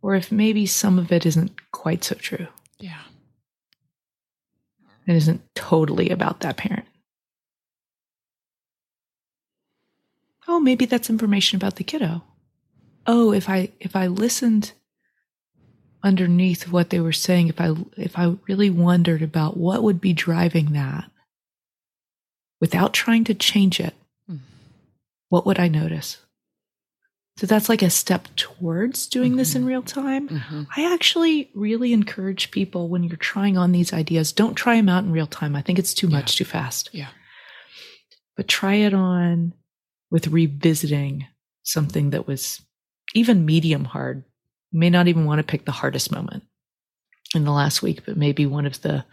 [0.04, 2.46] Or if maybe some of it isn't quite so true.
[2.80, 3.02] Yeah.
[5.08, 6.86] It isn't totally about that parent.
[10.48, 12.22] Oh, maybe that's information about the kiddo.
[13.08, 14.74] Oh, if I if I listened
[16.04, 20.14] underneath what they were saying, if I if I really wondered about what would be
[20.14, 21.10] driving that
[22.66, 23.94] without trying to change it,
[24.28, 24.38] Hmm.
[25.30, 26.18] what would I notice?
[27.38, 30.28] So that's like a step towards doing this in real time.
[30.30, 30.68] Mhm.
[30.76, 35.04] I actually really encourage people when you're trying on these ideas, don't try them out
[35.04, 35.56] in real time.
[35.56, 36.90] I think it's too much too fast.
[36.92, 37.10] Yeah.
[38.36, 39.54] But try it on
[40.10, 41.28] with revisiting
[41.62, 42.62] something that was
[43.14, 44.24] even medium hard.
[44.72, 46.44] You may not even want to pick the hardest moment
[47.36, 49.06] in the last week, but maybe one of the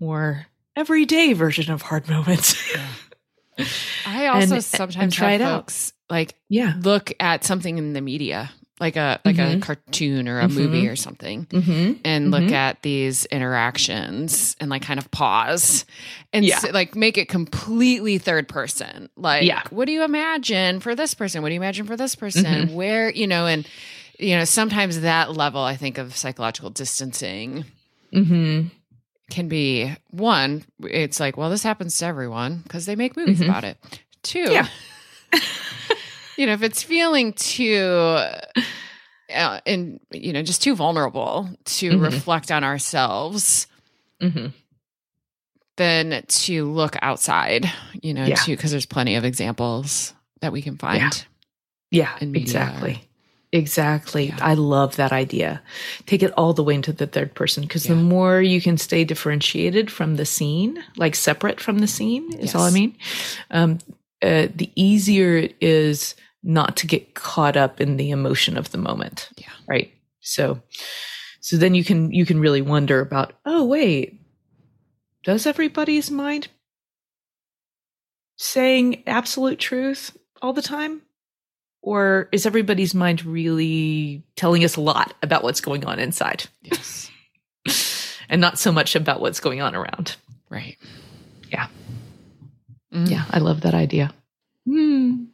[0.00, 0.46] more
[0.80, 2.54] everyday version of hard moments.
[4.06, 5.60] I also And- sometimes and try have it out.
[5.62, 6.74] folks like yeah.
[6.82, 8.50] look at something in the media,
[8.80, 9.62] like a like a Mhm.
[9.62, 10.54] cartoon or a Mhm.
[10.54, 11.92] movie or something, Mm-hmm.
[12.04, 12.52] and look Mhm.
[12.52, 15.84] at these interactions and like kind of pause
[16.32, 16.58] and Yeah.
[16.72, 19.10] like make it completely third person.
[19.16, 19.62] Like, Yeah.
[19.70, 21.42] what do you imagine for this person?
[21.42, 22.44] What do you imagine for this person?
[22.68, 22.72] Mhm.
[22.72, 23.68] Where you know, and
[24.18, 27.66] you know, sometimes that level I think of psychological distancing
[28.14, 28.68] Mm-hmm.
[29.30, 30.64] Can be one.
[30.82, 33.44] It's like, well, this happens to everyone because they make movies Mhm.
[33.44, 33.78] about it.
[34.22, 34.68] Two, Yeah.
[36.36, 38.18] you know, if it's feeling too,
[39.34, 42.02] uh, and you know, just too vulnerable to Mhm.
[42.02, 43.66] reflect on ourselves,
[44.20, 44.48] Mm-hmm.
[45.76, 47.70] then to look outside,
[48.02, 48.34] you know, Yeah.
[48.36, 51.24] too, because there's plenty of examples that we can find.
[51.90, 52.40] Yeah, media.
[52.42, 53.08] exactly.
[53.52, 54.26] Exactly.
[54.26, 54.38] Yeah.
[54.40, 55.60] I love that idea.
[56.06, 59.02] Take it all the way into the third person because the more you can stay
[59.02, 62.96] differentiated from the scene, like separate from the scene, is all I mean.
[63.50, 63.78] Um,
[64.22, 68.78] uh, the easier it is not to get caught up in the emotion of the
[68.78, 69.30] moment.
[69.36, 69.48] Yeah.
[69.66, 69.92] Right.
[70.20, 70.62] So,
[71.40, 73.32] so then you can you can really wonder about.
[73.44, 74.20] Oh wait,
[75.24, 76.48] does everybody's mind
[78.36, 81.02] saying absolute truth all the time?
[81.82, 86.44] Or is everybody's mind really telling us a lot about what's going on inside?
[86.62, 87.10] Yes.
[88.28, 90.16] and not so much about what's going on around.
[90.50, 90.76] Right.
[91.50, 91.68] Yeah.
[92.92, 93.10] Mm.
[93.10, 93.24] Yeah.
[93.30, 94.12] I love that idea.
[94.68, 95.28] Mm.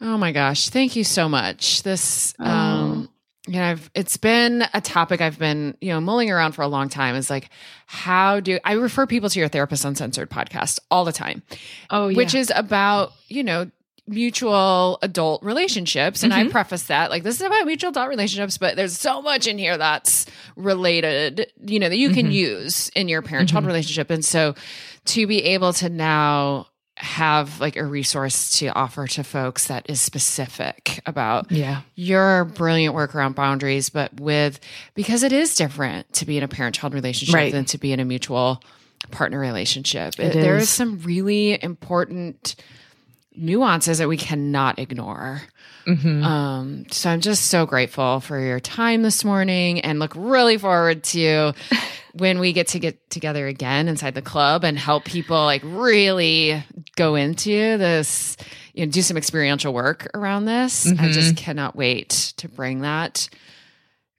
[0.00, 0.70] Oh my gosh.
[0.70, 1.82] Thank you so much.
[1.82, 2.44] This, Oh.
[2.50, 3.08] um,
[3.46, 6.68] you know, I've, it's been a topic I've been, you know, mulling around for a
[6.68, 7.16] long time.
[7.16, 7.50] Is like,
[7.86, 11.42] how do I refer people to your Therapist Uncensored podcast all the time,
[11.90, 12.16] Oh, yeah.
[12.16, 13.70] which is about, you know,
[14.10, 16.22] mutual adult relationships.
[16.22, 16.50] And I Mhm.
[16.50, 19.78] preface that like, this is about mutual adult relationships, but there's so much in here
[19.78, 22.32] that's related, you know, that you can Mhm.
[22.32, 23.68] use in your parent child Mhm.
[23.68, 24.10] relationship.
[24.10, 24.54] And so
[25.06, 30.00] to be able to now have like a resource to offer to folks that is
[30.02, 31.80] specific about yeah.
[31.94, 34.60] your brilliant work around boundaries, but with
[34.94, 37.52] because it is different to be in a parent child relationship Right.
[37.52, 38.62] than to be in a mutual
[39.10, 40.20] partner relationship.
[40.20, 40.64] It There is.
[40.64, 42.54] is some really important
[43.36, 45.42] nuances that we cannot ignore.
[45.86, 46.22] Mhm.
[46.24, 51.04] Um, so I'm just so grateful for your time this morning and look really forward
[51.04, 51.52] to
[52.12, 56.62] when we get to get together again inside the club and help people like really
[56.96, 58.36] go into this,
[58.74, 60.86] you know, do some experiential work around this.
[60.86, 61.12] I Mhm.
[61.12, 63.28] just cannot wait to bring that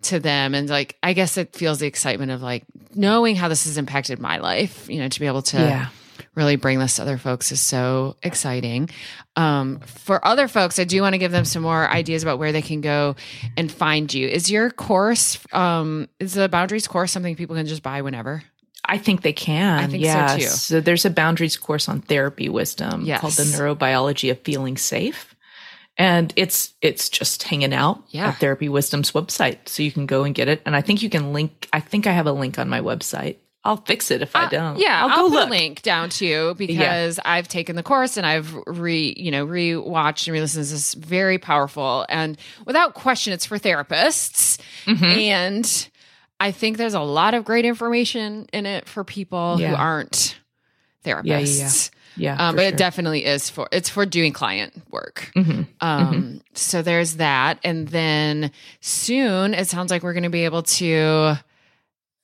[0.04, 0.56] to them.
[0.56, 2.64] And like, I guess it feels the excitement of like
[2.96, 5.88] knowing how this has impacted my life, you know, to be able to yeah.
[6.36, 8.90] Really bring this to other folks is so exciting.
[9.36, 12.52] Um, for other folks, I do want to give them some more ideas about where
[12.52, 13.16] they can go
[13.58, 14.28] and find you.
[14.28, 18.44] Is your course, um, is the boundaries course something people can just buy whenever?
[18.84, 19.80] I think they can.
[19.80, 20.44] I think so, too.
[20.48, 23.22] So there's a boundaries course on therapy wisdom Yes.
[23.22, 25.36] called the neurobiology of feeling safe.
[25.98, 28.30] And it's it's just hanging out Yeah.
[28.30, 29.68] at Therapy Wisdom's website.
[29.68, 30.62] So you can go and get it.
[30.66, 33.36] And I think you can link I think I have a link on my website.
[33.64, 34.80] I'll fix it if I Uh, don't.
[34.80, 35.48] yeah, I'll, I'll, go put look.
[35.48, 39.46] a link down to you because I've taken the course and I've re, you know,
[39.46, 40.64] re-watched and re-listened.
[40.64, 44.60] This is very powerful and without question, it's for therapists.
[44.86, 45.04] Mhm.
[45.28, 45.90] And
[46.40, 50.40] I think there's a lot of great information in it for people who aren't
[51.06, 51.26] therapists.
[51.26, 51.70] Yeah, yeah, yeah.
[52.18, 52.48] Yeah.
[52.50, 52.70] Um, but sure.
[52.70, 55.32] it definitely is for it's for doing client work.
[55.36, 55.66] Mhm.
[55.80, 58.52] Um, so there's that, and then
[58.82, 61.36] soon it sounds like we're going to be able to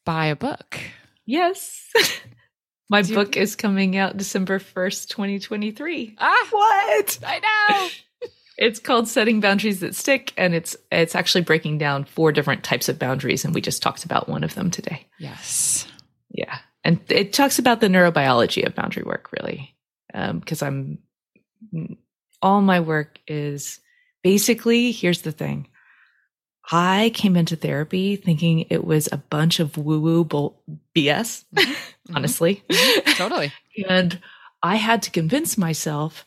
[0.04, 0.78] buy a book.
[1.28, 1.92] Yes.
[2.90, 6.16] my Do you- book is coming out December 1st, 2023.
[6.18, 7.20] Ah, What?
[7.26, 7.90] I know.
[8.60, 12.90] It's called Setting Boundaries That Stick, and it's it's actually breaking down four different types
[12.90, 15.06] of boundaries, and we just talked about one of them today.
[15.20, 15.86] yes.
[16.32, 19.76] Yeah, and it talks about the neurobiology of boundary work, really,
[20.12, 20.98] because I'm
[22.42, 23.80] all my work is
[24.24, 25.68] basically here's the thing.
[26.72, 30.62] I came into therapy thinking it was a bunch of woo woo bull
[30.96, 32.16] BS, mm-hmm.
[32.16, 32.64] honestly.
[32.70, 33.00] Mm-hmm.
[33.00, 33.12] Mm-hmm.
[33.14, 33.54] Totally.
[33.88, 34.20] And
[34.62, 36.26] I had to convince myself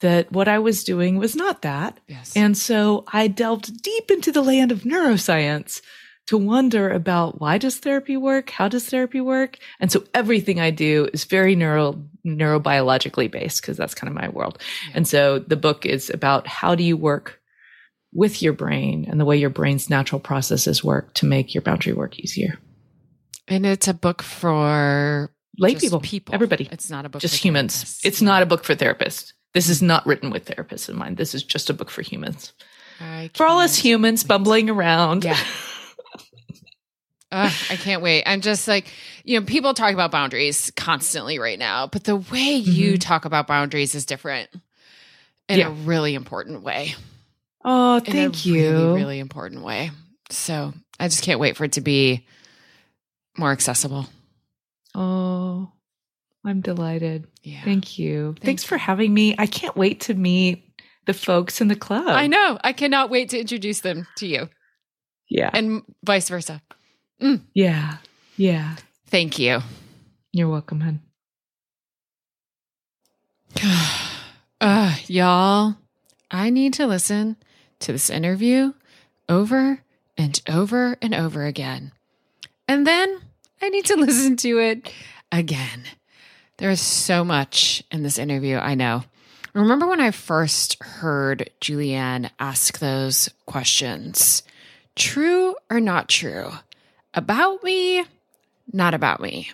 [0.00, 1.98] that what I was doing was not that.
[2.08, 2.36] Yes.
[2.36, 5.80] And so I delved deep into the land of neuroscience
[6.26, 8.50] to wonder about why does therapy work?
[8.50, 9.58] How does therapy work?
[9.80, 14.28] And so everything I do is very neuro neurobiologically based because that's kind of my
[14.28, 14.58] world.
[14.88, 14.92] Yeah.
[14.96, 17.41] And so the book is about how do you work
[18.12, 21.92] with your brain and the way your brain's natural processes work to make your boundary
[21.94, 22.58] work easier.
[23.48, 26.68] and it's a book for Lay people, people, everybody.
[26.72, 27.74] It's not a book just for humans.
[27.84, 28.00] therapists.
[28.06, 29.32] It's not a book for therapists.
[29.54, 31.16] This is not written with therapists in mind.
[31.18, 32.52] This is just a book for humans.
[33.34, 35.24] For all us humans bumbling around.
[35.24, 35.36] Yeah.
[37.32, 38.24] Ugh, I can't wait.
[38.26, 38.86] I'm just like,
[39.24, 43.00] you know, people talk about boundaries constantly right now, but the way you Mhm.
[43.00, 44.50] talk about boundaries is different
[45.48, 45.68] in Yeah.
[45.68, 46.94] a really important way.
[47.64, 48.70] Oh, In thank a you.
[48.72, 49.90] Really, really important way.
[50.30, 52.26] So I just can't wait for it to be
[53.38, 54.06] more accessible.
[54.94, 55.70] Oh,
[56.44, 57.26] I'm delighted.
[57.42, 57.62] Yeah.
[57.64, 58.34] Thank you.
[58.40, 58.68] Thanks you.
[58.68, 59.34] for having me.
[59.38, 60.64] I can't wait to meet
[61.06, 62.06] the folks in the club.
[62.08, 62.58] I know.
[62.62, 64.48] I cannot wait to introduce them to you
[65.28, 65.50] Yeah.
[65.52, 66.62] and vice versa.
[67.54, 67.96] yeah.
[68.36, 68.76] Yeah.
[69.06, 69.60] Thank you.
[70.32, 71.00] You're welcome, hun.
[74.60, 75.76] uh, y'all,
[76.30, 77.36] I need to listen
[77.82, 78.72] to this interview
[79.28, 79.82] over
[80.16, 81.92] and over and over again.
[82.68, 83.20] And then
[83.60, 84.92] I need to listen to it
[85.30, 85.84] again.
[86.58, 89.04] There is so much in this interview, I know.
[89.54, 94.42] Remember when I first heard Julianne ask those questions?
[94.96, 96.50] True or not true?
[97.14, 98.04] About me,
[98.72, 99.50] not about me.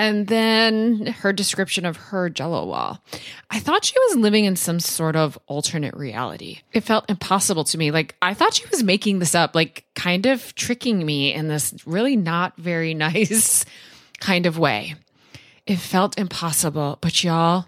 [0.00, 3.04] And then her description of her jello wall.
[3.50, 6.60] I thought she was living in some sort of alternate reality.
[6.72, 7.90] It felt impossible to me.
[7.90, 11.74] Like, I thought she was making this up, like, kind of tricking me in this
[11.84, 13.66] really not very nice
[14.20, 14.94] kind of way.
[15.66, 16.96] It felt impossible.
[17.02, 17.66] But, y'all,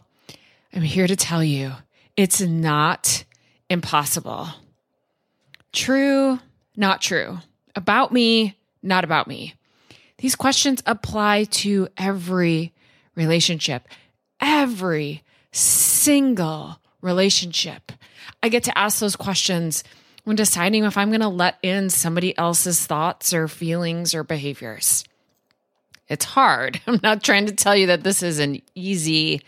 [0.72, 1.72] I'm here to tell you
[2.16, 3.24] it's not
[3.68, 4.48] impossible.
[5.74, 6.38] True,
[6.76, 7.40] not true.
[7.76, 9.52] About me, not about me.
[10.22, 12.72] These questions apply to every
[13.16, 13.88] relationship,
[14.40, 17.90] every single relationship.
[18.40, 19.82] I get to ask those questions
[20.22, 25.04] when deciding if I'm going to let in somebody else's thoughts or feelings or behaviors.
[26.08, 26.80] It's hard.
[26.86, 29.42] I'm not trying to tell you that this is an easy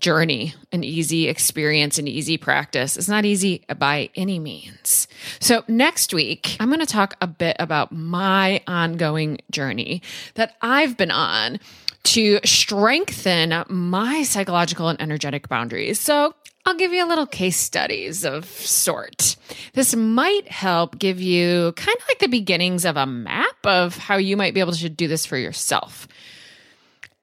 [0.00, 2.96] journey, an easy experience, an easy practice.
[2.96, 5.08] It's not easy by any means.
[5.40, 10.02] So, next week, I'm going to talk a bit about my ongoing journey
[10.34, 11.58] that I've been on
[12.04, 15.98] to strengthen my psychological and energetic boundaries.
[15.98, 16.34] So,
[16.66, 19.36] I'll give you a little case studies of sort.
[19.74, 24.16] This might help give you kind of like the beginnings of a map of how
[24.16, 26.08] you might be able to do this for yourself.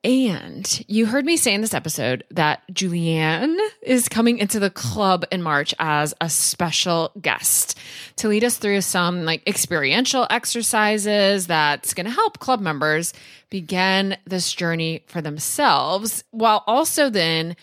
[0.04, 5.24] And you heard me say in this episode that Julianne is coming into the club
[5.32, 7.80] in March as a special guest
[8.18, 13.14] to lead us through some like experiential exercises that's going to help club members
[13.50, 17.56] begin this journey for themselves while also then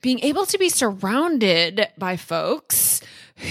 [0.00, 3.00] being able to be surrounded by folks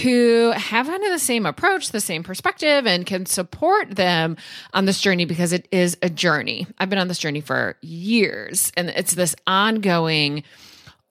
[0.02, 4.36] who have kind of the same approach, the same perspective, and can support them
[4.72, 6.66] on this journey because it is a journey.
[6.78, 10.44] I've been on this journey for years, and it's this ongoing,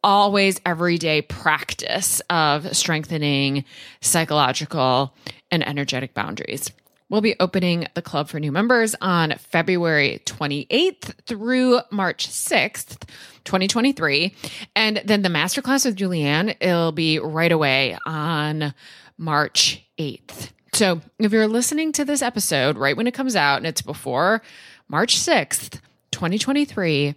[0.03, 3.65] always everyday practice of strengthening
[4.01, 5.13] psychological
[5.51, 6.71] and energetic boundaries.
[7.09, 13.01] We'll be opening the club for new members on February 28th through March 6th,
[13.45, 14.35] 2023.
[14.75, 18.75] And then the masterclass with Julianne, it'll be right away on
[19.17, 20.51] March 8th.
[20.73, 24.43] So if you're listening to this episode right when it comes out and it's before
[24.87, 25.79] March 6th,
[26.11, 27.15] 2023,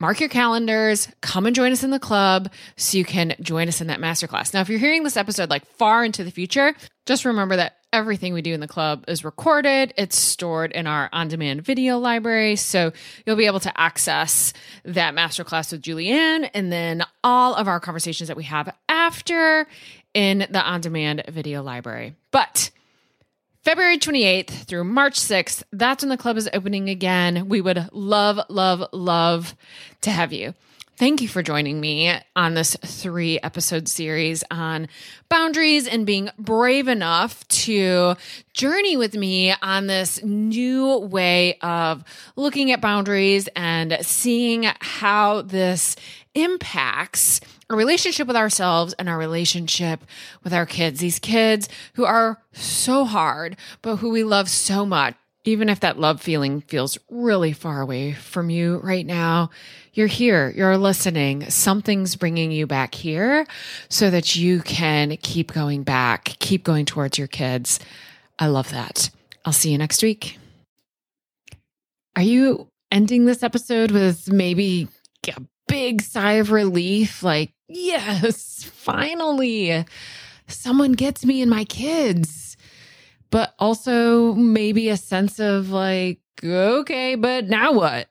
[0.00, 3.82] mark your calendars, come and join us in the club so you can join us
[3.82, 4.54] in that masterclass.
[4.54, 6.74] Now, if you're hearing this episode like far into the future,
[7.04, 9.92] just remember that everything we do in the club is recorded.
[9.96, 12.56] It's stored in our on demand video library.
[12.56, 12.92] So
[13.26, 14.52] you'll be able to access
[14.84, 19.66] that masterclass with Julianne and then all of our conversations that we have after
[20.14, 22.14] in the on demand video library.
[22.30, 22.70] But
[23.62, 27.48] February 28th through March 6th, that's when the club is opening again.
[27.48, 29.54] We would love, love, love
[30.00, 30.54] to have you.
[30.98, 34.88] Thank you for joining me on this three episode series on
[35.30, 38.14] boundaries and being brave enough to
[38.52, 42.04] journey with me on this new way of
[42.36, 45.96] looking at boundaries and seeing how this
[46.34, 47.40] impacts
[47.70, 50.04] our relationship with ourselves and our relationship
[50.44, 51.00] with our kids.
[51.00, 55.14] These kids who are so hard, but who we love so much.
[55.44, 59.50] Even if that love feeling feels really far away from you right now,
[59.92, 61.50] you're here, you're listening.
[61.50, 63.46] Something's bringing you back here
[63.88, 67.80] so that you can keep going back, keep going towards your kids.
[68.38, 69.10] I love that.
[69.44, 70.38] I'll see you next week.
[72.14, 74.88] Are you ending this episode with maybe
[75.26, 77.22] a big sigh of relief?
[77.22, 79.84] Like, yes, finally,
[80.46, 82.51] someone gets me and my kids
[83.32, 88.08] but also maybe a sense of like, okay, but now what?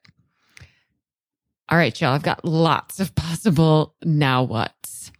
[1.69, 5.11] All right, y'all, I've got lots of possible now what's.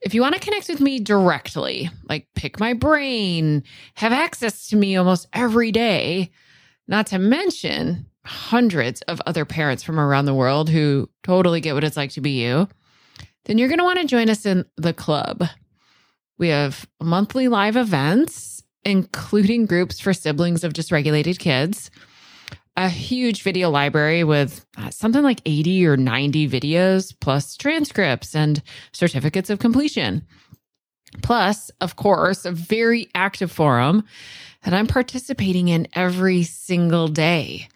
[0.00, 3.64] If you want to connect with me directly, like pick my brain,
[3.94, 6.30] have access to me almost every day,
[6.86, 11.84] not to mention hundreds of other parents from around the world who totally get what
[11.84, 12.68] it's like to be you,
[13.44, 15.44] then you're going to want to join us in the club.
[16.38, 18.51] We have monthly live events
[18.84, 21.90] including groups for siblings of dysregulated kids,
[22.76, 28.62] a huge video library with uh, something like 80 or 90 videos, plus transcripts and
[28.92, 30.26] certificates of completion.
[31.22, 34.04] Plus, of course, a very active forum
[34.64, 37.68] that I'm participating in every single day.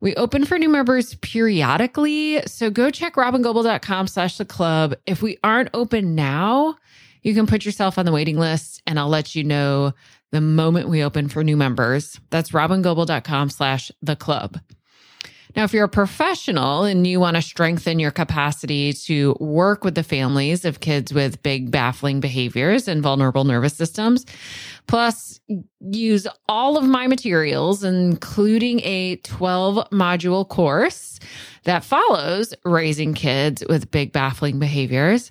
[0.00, 4.94] We open for new members periodically, so go check robyngobbel.com slash the club.
[5.06, 6.76] If we aren't open now,
[7.24, 9.94] you can put yourself on the waiting list and I'll let you know
[10.30, 12.20] the moment we open for new members.
[12.30, 14.60] That's robyngobbel.com slash the club.
[15.56, 19.94] Now, if you're a professional and you want to strengthen your capacity to work with
[19.94, 24.26] the families of kids with big, baffling behaviors and vulnerable nervous systems,
[24.88, 25.40] plus
[25.80, 31.20] use all of my materials, including a 12 module course
[31.62, 35.30] that follows raising kids with big, baffling behaviors,